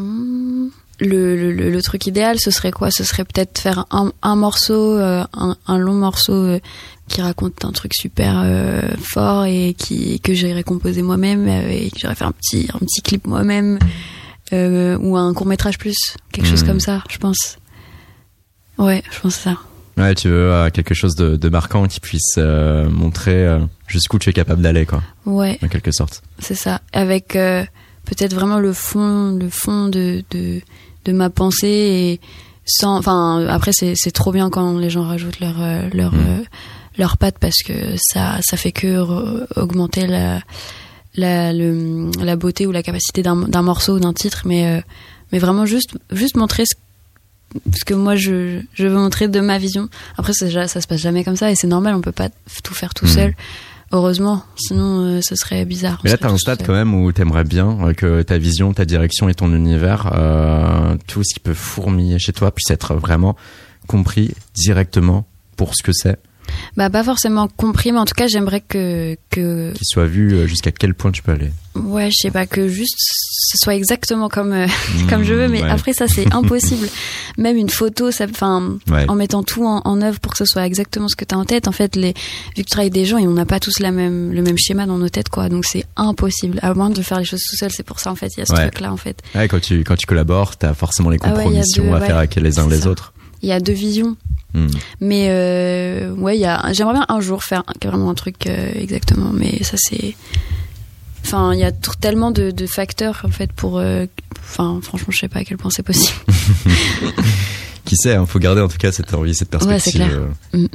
[1.05, 2.91] le, le, truc idéal, ce serait quoi?
[2.91, 6.59] Ce serait peut-être faire un, un morceau, euh, un, un long morceau euh,
[7.09, 11.99] qui raconte un truc super euh, fort et qui que j'irais composer moi-même et que
[11.99, 13.79] j'irais faire un petit un petit clip moi-même
[14.53, 15.97] ou un court métrage plus,
[16.33, 16.69] quelque chose Mhm.
[16.69, 17.59] comme ça, je pense.
[18.79, 19.57] Ouais, je pense ça.
[19.97, 24.63] Ouais, tu veux quelque chose de, de marquant qui puisse montrer jusqu'où tu es capable
[24.63, 26.23] d'aller, quoi, Ouais, en quelque sorte.
[26.39, 26.81] c'est ça.
[26.93, 27.29] Avec
[28.05, 30.61] peut-être vraiment le fond, le fond de, de,
[31.05, 32.21] de ma pensée et
[32.67, 36.27] sans, enfin, après, c'est, c'est trop bien quand les gens rajoutent leur, euh, leur, Mm.
[36.29, 36.43] euh,
[36.97, 40.41] leur patte parce que ça, ça fait que re- augmenter la,
[41.17, 44.81] la, le, la beauté ou la capacité d'un, d'un morceau ou d'un titre, mais, euh,
[45.33, 46.75] mais vraiment juste, juste montrer ce,
[47.77, 49.89] ce que moi je, je veux montrer de ma vision.
[50.17, 52.29] Après, ça, ça se passe jamais comme ça et c'est normal, on peut pas
[52.63, 53.13] tout faire tout Mhm.
[53.13, 53.35] seul.
[53.93, 56.01] Heureusement, sinon euh, ce serait bizarre.
[56.05, 58.85] Mais là, t'as un stade quand même où t'aimerais bien euh, que ta vision, ta
[58.85, 63.37] direction et ton univers, euh, tout ce qui peut fourmiller chez toi puisse être vraiment
[63.87, 65.27] compris directement
[65.57, 66.19] pour ce que c'est,
[66.77, 70.47] Bah pas forcément compris, mais en tout cas j'aimerais que que qu'il soit vu euh,
[70.47, 71.51] jusqu'à quel point tu peux aller.
[71.75, 74.67] ouais je sais pas que juste ce soit exactement comme euh,
[75.11, 75.71] comme je veux, mais Mmh, ouais.
[75.71, 76.89] après ça c'est impossible.
[77.39, 79.05] Même une photo, ça, Ouais.
[79.09, 81.45] en mettant tout en, en œuvre pour que ce soit exactement ce que t'as en
[81.45, 81.67] tête.
[81.69, 82.15] En fait, les vu
[82.57, 84.57] que tu travailles avec des gens et on n'a pas tous la même le même
[84.59, 86.59] schéma dans nos têtes quoi, donc c'est impossible.
[86.63, 88.43] À moins de faire les choses tout seul, c'est pour ça en fait il y
[88.43, 88.69] a ce Ouais.
[88.69, 89.21] truc là en fait.
[89.35, 92.07] Ouais, quand tu quand tu collabores, t'as forcément les Ah compromissions deux, à ouais.
[92.07, 92.89] faire avec les uns les ça.
[92.91, 93.13] autres.
[93.45, 94.17] Il y a deux visions.
[94.55, 94.69] Hmm.
[95.01, 96.73] Mais euh, ouais, il y a.
[96.73, 100.15] J'aimerais bien un jour faire vraiment un truc euh, exactement, mais ça c'est.
[101.25, 103.79] Enfin, il y a tellement de, de facteurs en fait pour.
[103.79, 104.07] euh,
[104.41, 106.19] Enfin, franchement, je sais pas à quel point c'est possible.
[107.85, 110.07] Qui sait, hein, faut garder en tout cas cette envie, cette Ouais, c'est perspective.
[110.07, 110.21] clair.
[110.55, 110.69] euh, Mm.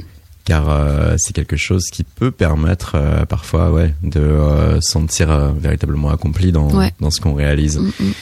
[0.44, 2.96] Car c'est quelque chose qui peut permettre
[3.28, 6.92] parfois ouais, de sentir véritablement accompli dans, Ouais.
[7.00, 7.78] dans ce qu'on réalise.
[7.78, 8.12] Mm, mm.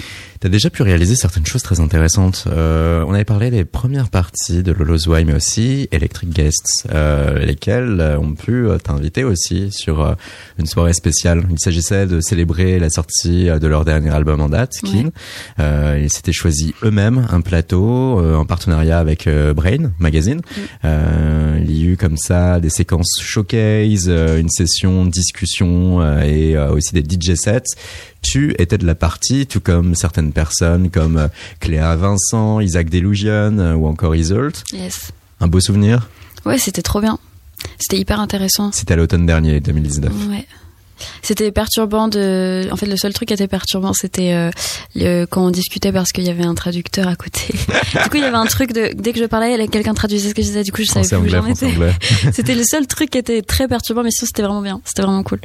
[0.40, 2.44] T'as déjà pu réaliser certaines choses très intéressantes.
[2.46, 7.40] Euh, on avait parlé des premières parties de Lolo's Why, mais aussi Electric Guests, euh,
[7.40, 10.14] lesquels euh, ont pu euh, t'inviter aussi sur euh,
[10.58, 11.44] une soirée spéciale.
[11.50, 14.90] Il s'agissait de célébrer la sortie de leur dernier album en date, Ouais.
[14.90, 15.10] Keen.
[15.58, 20.40] Euh, ils s'étaient choisi eux-mêmes un plateau euh, en partenariat avec Brain Magazine.
[20.84, 26.56] Euh, il y a eu comme ça des séquences showcase, une session discussion euh, et
[26.56, 27.74] aussi des DJ sets.
[28.22, 31.28] Tu étais de la partie, tout comme certaines personnes comme euh,
[31.60, 34.64] Cléa Vincent, Isaac Delusion euh, ou encore Isolt.
[34.72, 35.12] Yes.
[35.40, 36.08] Un beau souvenir?
[36.44, 37.18] Ouais, c'était trop bien.
[37.78, 38.70] C'était hyper intéressant.
[38.72, 40.12] C'était à l'automne dernier, 2019.
[40.30, 40.46] Ouais.
[41.22, 42.68] C'était perturbant de.
[42.72, 44.50] En fait, le seul truc qui était perturbant, c'était euh,
[44.96, 47.42] le- quand on discutait parce qu'il y avait un traducteur à côté.
[47.52, 48.90] du coup, il y avait un truc de.
[48.96, 50.64] Dès que je parlais, il y avait quelqu'un traduisait ce que je disais.
[50.64, 51.72] Du coup, je savais plus où j'en étais.
[52.32, 54.80] C'était le seul truc qui était très perturbant, mais sinon, c'était vraiment bien.
[54.84, 55.38] C'était vraiment cool.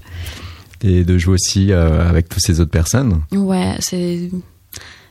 [0.84, 3.22] Et de jouer aussi euh, avec toutes ces autres personnes.
[3.32, 4.30] Ouais, c'est.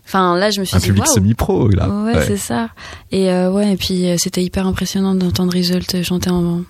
[0.05, 0.87] Enfin, là, je me suis Un dit.
[0.89, 1.15] public waouh.
[1.15, 1.89] semi-pro, là.
[1.89, 2.25] Ouais, Ouais.
[2.27, 2.69] c'est ça.
[3.11, 6.63] Et euh, ouais, et puis euh, c'était hyper impressionnant d'entendre Result chanter en,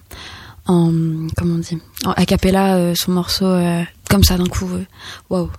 [0.67, 0.93] en
[1.37, 3.53] comment on dit, en a cappella son morceau
[4.09, 4.69] comme ça d'un coup.
[5.31, 5.51] Waouh.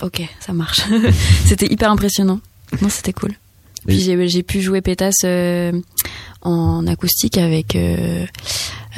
[0.00, 0.80] Ok, ça marche.
[1.44, 2.40] c'était hyper impressionnant.
[2.80, 3.32] Non, c'était cool.
[3.86, 5.24] Puis Et- j'ai j'ai pu jouer pétasse
[6.42, 7.76] en acoustique avec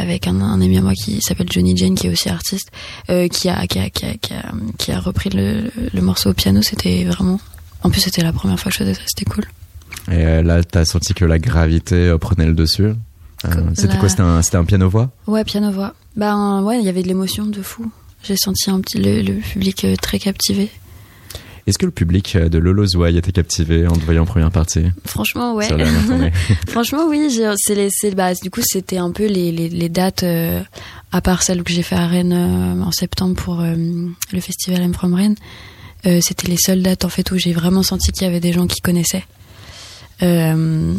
[0.00, 2.70] avec un, un ami à moi qui s'appelle Johnny Jane qui est aussi artiste
[3.10, 6.30] euh, qui a qui a qui a qui a, qui a repris le, le morceau
[6.30, 6.62] au piano.
[6.62, 7.38] C'était vraiment.
[7.82, 9.00] En plus, c'était la première fois que je faisais ça.
[9.06, 9.44] C'était cool.
[10.10, 12.92] Et euh, là, t'as senti que la gravité euh, prenait le dessus.
[13.74, 14.08] C'était la- quoi?
[14.08, 15.10] C'était un, un piano-voix?
[15.26, 15.94] Ouais, piano voix.
[16.16, 17.90] Ben ouais, il y avait de l'émotion de fou.
[18.22, 20.68] J'ai senti un petit le, le public très captivé.
[21.66, 24.84] Est-ce que le public de Lolo's Why était captivé en te voyant en première partie
[25.04, 25.68] Franchement, ouais.
[26.68, 27.38] Franchement, oui.
[27.56, 30.60] C'est les, c'est bah, du coup, c'était un peu les, les, les dates, euh,
[31.12, 33.74] à part celle que j'ai fait à Rennes euh, en septembre pour euh,
[34.32, 35.36] le festival M From Rennes.
[36.22, 38.66] c'était les seules dates en fait où j'ai vraiment senti qu'il y avait des gens
[38.66, 39.24] qui connaissaient.
[40.22, 40.94] Euh,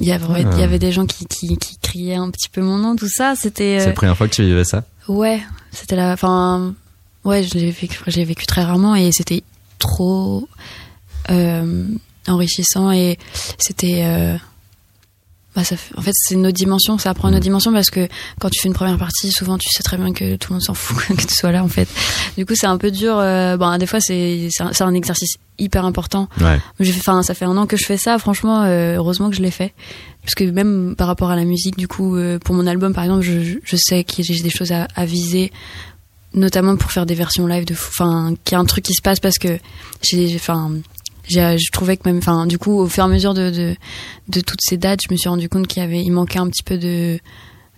[0.00, 0.64] il y avait, il y Ah.
[0.64, 3.34] avait des gens qui, qui, qui criaient un petit peu mon nom, tout ça.
[3.36, 3.78] C'était.
[3.80, 4.84] C'est la première fois que tu vivais ça?
[5.08, 5.40] Ouais,
[5.72, 6.12] c'était la.
[6.12, 6.74] Enfin,
[7.28, 9.42] ouais, je l'ai vécu, j'ai vécu très rarement et c'était
[9.78, 10.48] trop
[11.30, 11.84] euh,
[12.26, 13.18] enrichissant et
[13.58, 14.02] c'était.
[14.04, 14.36] euh,
[15.56, 17.90] bah, ça fait- en fait, c'est une autre dimension, ça prend une autre dimension parce
[17.90, 18.06] que
[18.38, 20.62] quand tu fais une première partie, souvent tu sais très bien que tout le monde
[20.62, 21.88] s'en fout que tu sois là en fait.
[22.36, 23.16] Du coup, c'est un peu dur.
[23.18, 26.28] euh, bon, des fois, c'est c'est un, un exercice hyper important.
[26.40, 26.60] Ouais.
[26.80, 28.18] Enfin, ça fait un an que je fais ça.
[28.18, 29.72] Franchement, heureusement que je l'ai fait,
[30.22, 33.22] parce que même par rapport à la musique, du coup, pour mon album, par exemple,
[33.22, 35.50] je, je sais que j'ai des choses à, à viser,
[36.34, 38.94] notamment pour faire des versions live de, fou- enfin, qu'il y a un truc qui
[38.94, 39.58] se passe parce que
[40.36, 40.72] enfin,
[41.28, 43.50] j'ai, je trouvais que même, enfin, du coup, au fur et à mesure de,
[44.28, 46.48] de, toutes ces dates, je me suis rendu compte qu'il y avait, il manquait un
[46.48, 47.18] petit peu de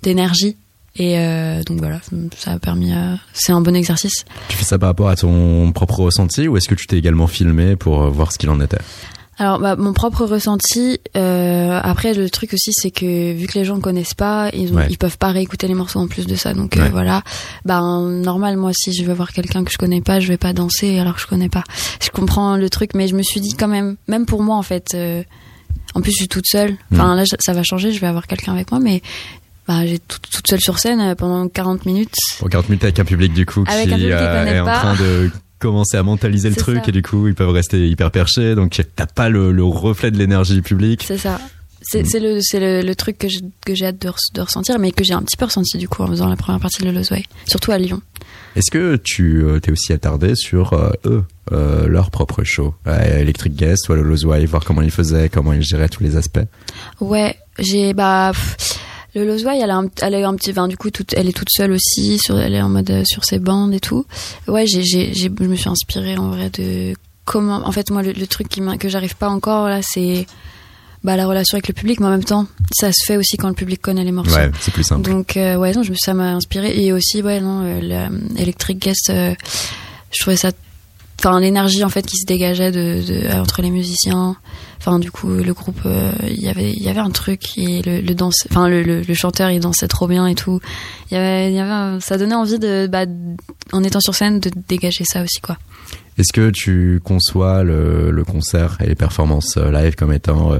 [0.03, 0.57] d'énergie.
[0.97, 2.01] Et euh, donc voilà,
[2.37, 2.93] ça a permis.
[2.93, 4.25] euh, c'est un bon exercice.
[4.49, 7.29] Tu fais ça par rapport à ton propre ressenti ou est-ce que tu t'es également
[7.29, 8.79] filmé pour euh, voir ce qu'il en était?
[9.41, 11.01] Alors, bah, mon propre ressenti.
[11.17, 14.71] euh, après, le truc aussi, c'est que vu que les gens ne connaissent pas, ils,
[14.73, 14.87] ont, Ouais.
[14.91, 16.53] ils peuvent pas réécouter les morceaux en plus de ça.
[16.55, 17.23] Donc euh, voilà.
[17.65, 20.53] Ben normal, moi, si je veux voir quelqu'un que je connais pas, je vais pas
[20.53, 21.65] danser alors que je connais pas.
[22.03, 24.63] Je comprends le truc, mais je me suis dit quand même, même pour moi en
[24.63, 24.89] fait.
[24.95, 25.23] euh,
[25.95, 26.77] en plus, je suis toute seule.
[26.93, 27.93] Enfin là, ça va changer.
[27.93, 29.03] Je vais avoir quelqu'un avec moi, mais
[29.67, 32.15] bah, j'ai toute, toute seule sur scène euh, pendant 40 minutes.
[32.39, 34.61] Pour 40 minutes avec un public du coup Avec qui un public qui euh, est
[34.61, 35.31] en train de
[35.61, 36.89] commencer à mentaliser le truc ça.
[36.89, 40.19] et du coup ils peuvent rester hyper perchés donc t'as pas le, le reflet de
[40.19, 41.05] l'énergie publique.
[41.07, 41.39] C'est ça.
[41.83, 43.27] C'est le, le, le truc que
[43.75, 46.03] j'ai hâte de, res- de ressentir, mais que j'ai un petit peu ressenti du coup
[46.03, 48.03] en faisant la première partie de Lozway, surtout à Lyon.
[48.55, 53.21] Est-ce que tu euh, t'es aussi attardé sur euh, eux, euh, leur propre show, euh,
[53.21, 56.41] Electric Guest ou Lolo's Way, voir comment ils faisaient, comment ils géraient tous les aspects?
[57.01, 58.79] Ouais, j'ai bah pff,
[59.15, 61.29] le Lozway, elle a un, elle a eu un petit, enfin, du coup, toute, elle
[61.29, 64.05] est toute seule aussi, sur, elle est en mode euh, sur ses bandes et tout.
[64.47, 66.95] Ouais, j'ai, j'ai, j'ai- je me suis inspirée en vrai de
[67.25, 70.27] comment, en fait, moi, le, le truc qui que j'arrive pas encore là, c'est
[71.03, 73.49] bah la relation avec le public, mais en même temps, ça se fait aussi quand
[73.49, 74.35] le public connaît les morceaux.
[74.37, 75.09] Ouais, c'est plus simple.
[75.11, 77.81] Donc euh, ouais, non, je ça m'a inspiré et aussi ouais non, euh,
[78.11, 79.35] le Electric Guest, euh,
[80.13, 80.51] je trouvais ça,
[81.21, 84.37] enfin l'énergie en fait qui se dégageait de, euh, entre les musiciens.
[84.79, 87.83] Enfin du coup le groupe, euh, il y avait il y avait un truc et
[87.83, 90.61] le, danse, enfin le, le, chanteur il dansait trop bien et tout.
[91.11, 93.05] Il y avait ça donnait envie de bah,
[93.73, 95.59] en étant sur scène de dégager ça aussi quoi.
[96.17, 100.53] Est-ce que tu conçois le, le concert et les performances euh, live comme étant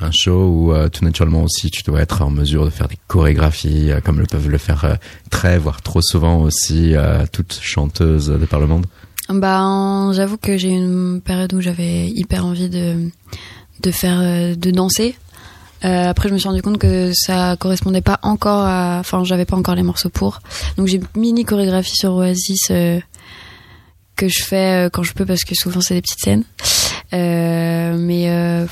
[0.00, 3.90] un show où tout naturellement aussi tu dois être en mesure de faire des chorégraphies
[4.04, 4.98] comme le peuvent le faire
[5.30, 6.94] très voire trop souvent aussi
[7.32, 8.86] toutes chanteuses de par le monde?
[9.28, 13.10] Bah, j'avoue que j'ai eu une période où j'avais hyper envie de
[13.80, 15.16] de faire euh, de danser.
[15.84, 19.44] Euh, après, je me suis rendu compte que ça correspondait pas encore à, enfin, j'avais
[19.44, 20.40] pas encore les morceaux pour.
[20.76, 23.00] Donc, j'ai mini chorégraphie sur Oasis euh,
[24.16, 26.44] que je fais quand je peux parce que souvent c'est des petites scènes.
[27.12, 28.66] Euh, mais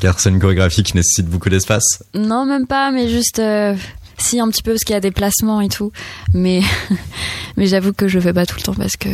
[0.00, 2.04] Car c'est une chorégraphie qui nécessite beaucoup d'espace.
[2.14, 3.40] non, même pas, mais juste
[4.22, 5.92] si un petit peu parce qu'il y a des placements et tout.
[6.34, 6.62] Mais
[7.56, 9.08] mais j'avoue que je fais pas tout le temps parce que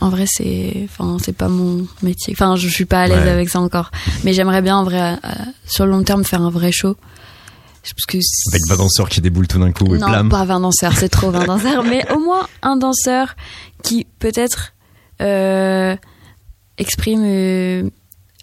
[0.00, 2.32] en vrai c'est enfin c'est pas mon métier.
[2.36, 3.30] Enfin, je suis pas à l'aise Ouais.
[3.30, 3.90] avec ça encore.
[4.24, 5.32] Mais j'aimerais bien en vrai euh,
[5.66, 6.96] sur le long terme faire un vrai show.
[7.82, 8.18] Parce que
[8.52, 11.30] Avec 20 danseurs qui déboulent tout d'un coup et non, pas 20 danseurs, c'est trop
[11.30, 13.36] 20 danseurs, mais au moins un danseur
[13.82, 14.74] qui peut-être
[15.22, 15.96] euh,
[16.76, 17.88] exprime euh,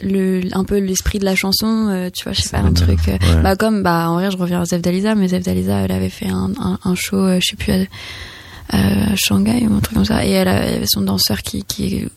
[0.04, 3.00] le, un peu l'esprit de la chanson, euh, tu vois, je sais pas, un truc.
[3.08, 3.42] euh, Ouais.
[3.42, 6.10] Bah comme, bah en vrai, je reviens à Zef Dalisa, mais Zef Dalisa, elle avait
[6.10, 7.74] fait un, un, un show, euh, je sais plus,
[8.70, 12.08] à, Shanghai ou un truc comme ça, et elle avait son danseur qui qui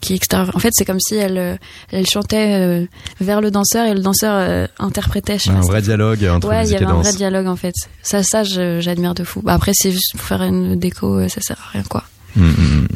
[0.00, 0.54] qui extérieur.
[0.54, 1.56] En fait, c'est comme si elle euh,
[1.90, 2.86] elle chantait
[3.20, 5.38] vers le danseur et le danseur interprétait.
[5.38, 7.56] Je sais un pas, vrai dialogue entre Ouais, il y avait un vrai dialogue en
[7.56, 7.74] fait.
[8.02, 9.40] Ça, ça, j'admire de fou.
[9.42, 12.04] Bah, après, c'est juste pour faire une déco, ça sert à rien quoi.
[12.36, 12.50] Mm, mm,
[12.82, 12.88] mm.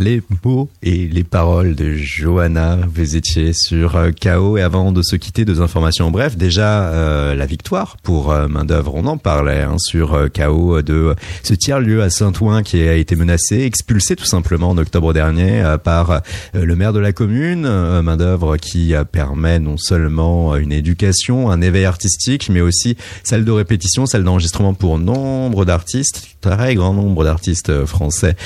[0.00, 3.04] Les mots et les paroles de Johanna, vous
[3.52, 6.36] sur euh, KO et avant de se quitter, deux informations bref.
[6.36, 10.82] Déjà, euh, la victoire pour euh, main d'œuvre, on en parlait hein, sur euh, KO
[10.82, 15.64] de ce tiers-lieu à Saint-Ouen qui a été menacé, expulsé tout simplement en octobre dernier
[15.82, 16.22] par
[16.54, 21.86] le maire de la commune, main d'œuvre qui permet non seulement une éducation, un éveil
[21.86, 27.84] artistique, mais aussi salle de répétition, salle d'enregistrement pour nombre d'artistes, très grand nombre d'artistes
[27.84, 28.36] français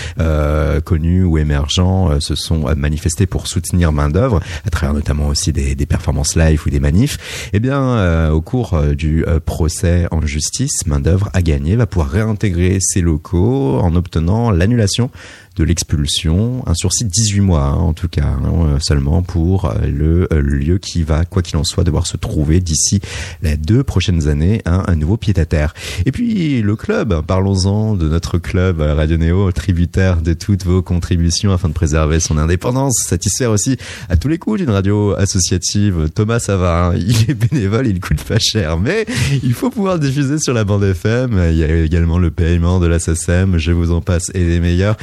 [0.84, 5.28] connus ou émergents euh, se sont euh, manifestés pour soutenir main d'œuvre à travers notamment
[5.28, 7.50] aussi des, performances live ou des manifs.
[7.52, 12.08] Eh bien, euh, au cours du procès en justice, main d'œuvre a gagné, va pouvoir
[12.08, 15.10] réintégrer ses locaux en obtenant l'annulation
[15.56, 19.66] de l'expulsion, un sursis de 18 mois hein, en tout cas hein, euh, seulement pour
[19.66, 23.00] euh, le euh, lieu qui va, quoi qu'il en soit, devoir se trouver d'ici
[23.42, 25.74] les deux prochaines années un, un nouveau pied-à-terre.
[26.06, 31.52] Et puis le club, parlons-en de notre club Radio Néo, tributaire de toutes vos contributions
[31.52, 33.76] afin de préserver son indépendance, satisfaire aussi
[34.08, 36.08] à tous les coups d'une radio associative.
[36.14, 39.06] Thomas Savard, hein, il est bénévole, il coûte pas cher, mais
[39.42, 41.40] il faut pouvoir diffuser sur la bande FM.
[41.50, 44.60] Il y a également le paiement de la SACEM, je vous en passe et les
[44.60, 44.96] meilleurs.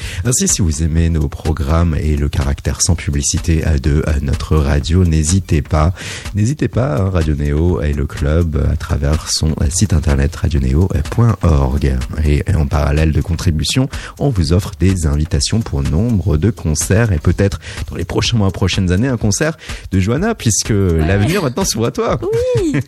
[0.48, 5.94] Si vous aimez nos programmes et le caractère sans publicité de notre radio, n'hésitez pas.
[6.36, 11.98] N'hésitez pas, hein, Radio Néo et le club à travers son site internet radioneo.org.
[12.26, 17.20] Et en parallèle de contributions, on vous offre des invitations pour nombre de concerts et
[17.20, 17.60] peut-être
[17.90, 19.58] dans les prochains mois, prochaines années, un concert
[19.92, 22.20] de Johanna puisque l'avenir maintenant s'ouvre à toi.
[22.22, 22.80] Oui.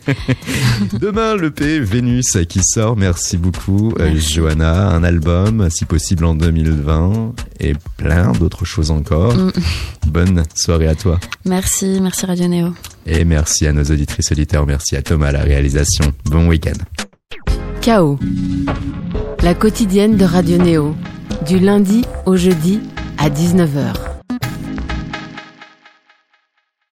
[1.00, 2.96] Demain, le P Vénus qui sort.
[2.96, 4.34] Merci beaucoup, euh, Merci.
[4.34, 4.88] Johanna.
[4.90, 9.34] Un album, si possible en 2020 et plein d'autres choses encore.
[9.34, 9.52] Mm.
[10.06, 11.18] Bonne soirée à toi.
[11.44, 12.74] Merci, merci Radio Néo.
[13.06, 14.66] Et merci à nos auditrices auditeurs.
[14.66, 16.12] Merci à Thomas à la réalisation.
[16.26, 16.78] Bon week-end.
[17.80, 18.18] Chaos.
[19.42, 20.94] La quotidienne de Radio Néo.
[21.46, 22.80] Du lundi au jeudi
[23.18, 24.21] à 19h.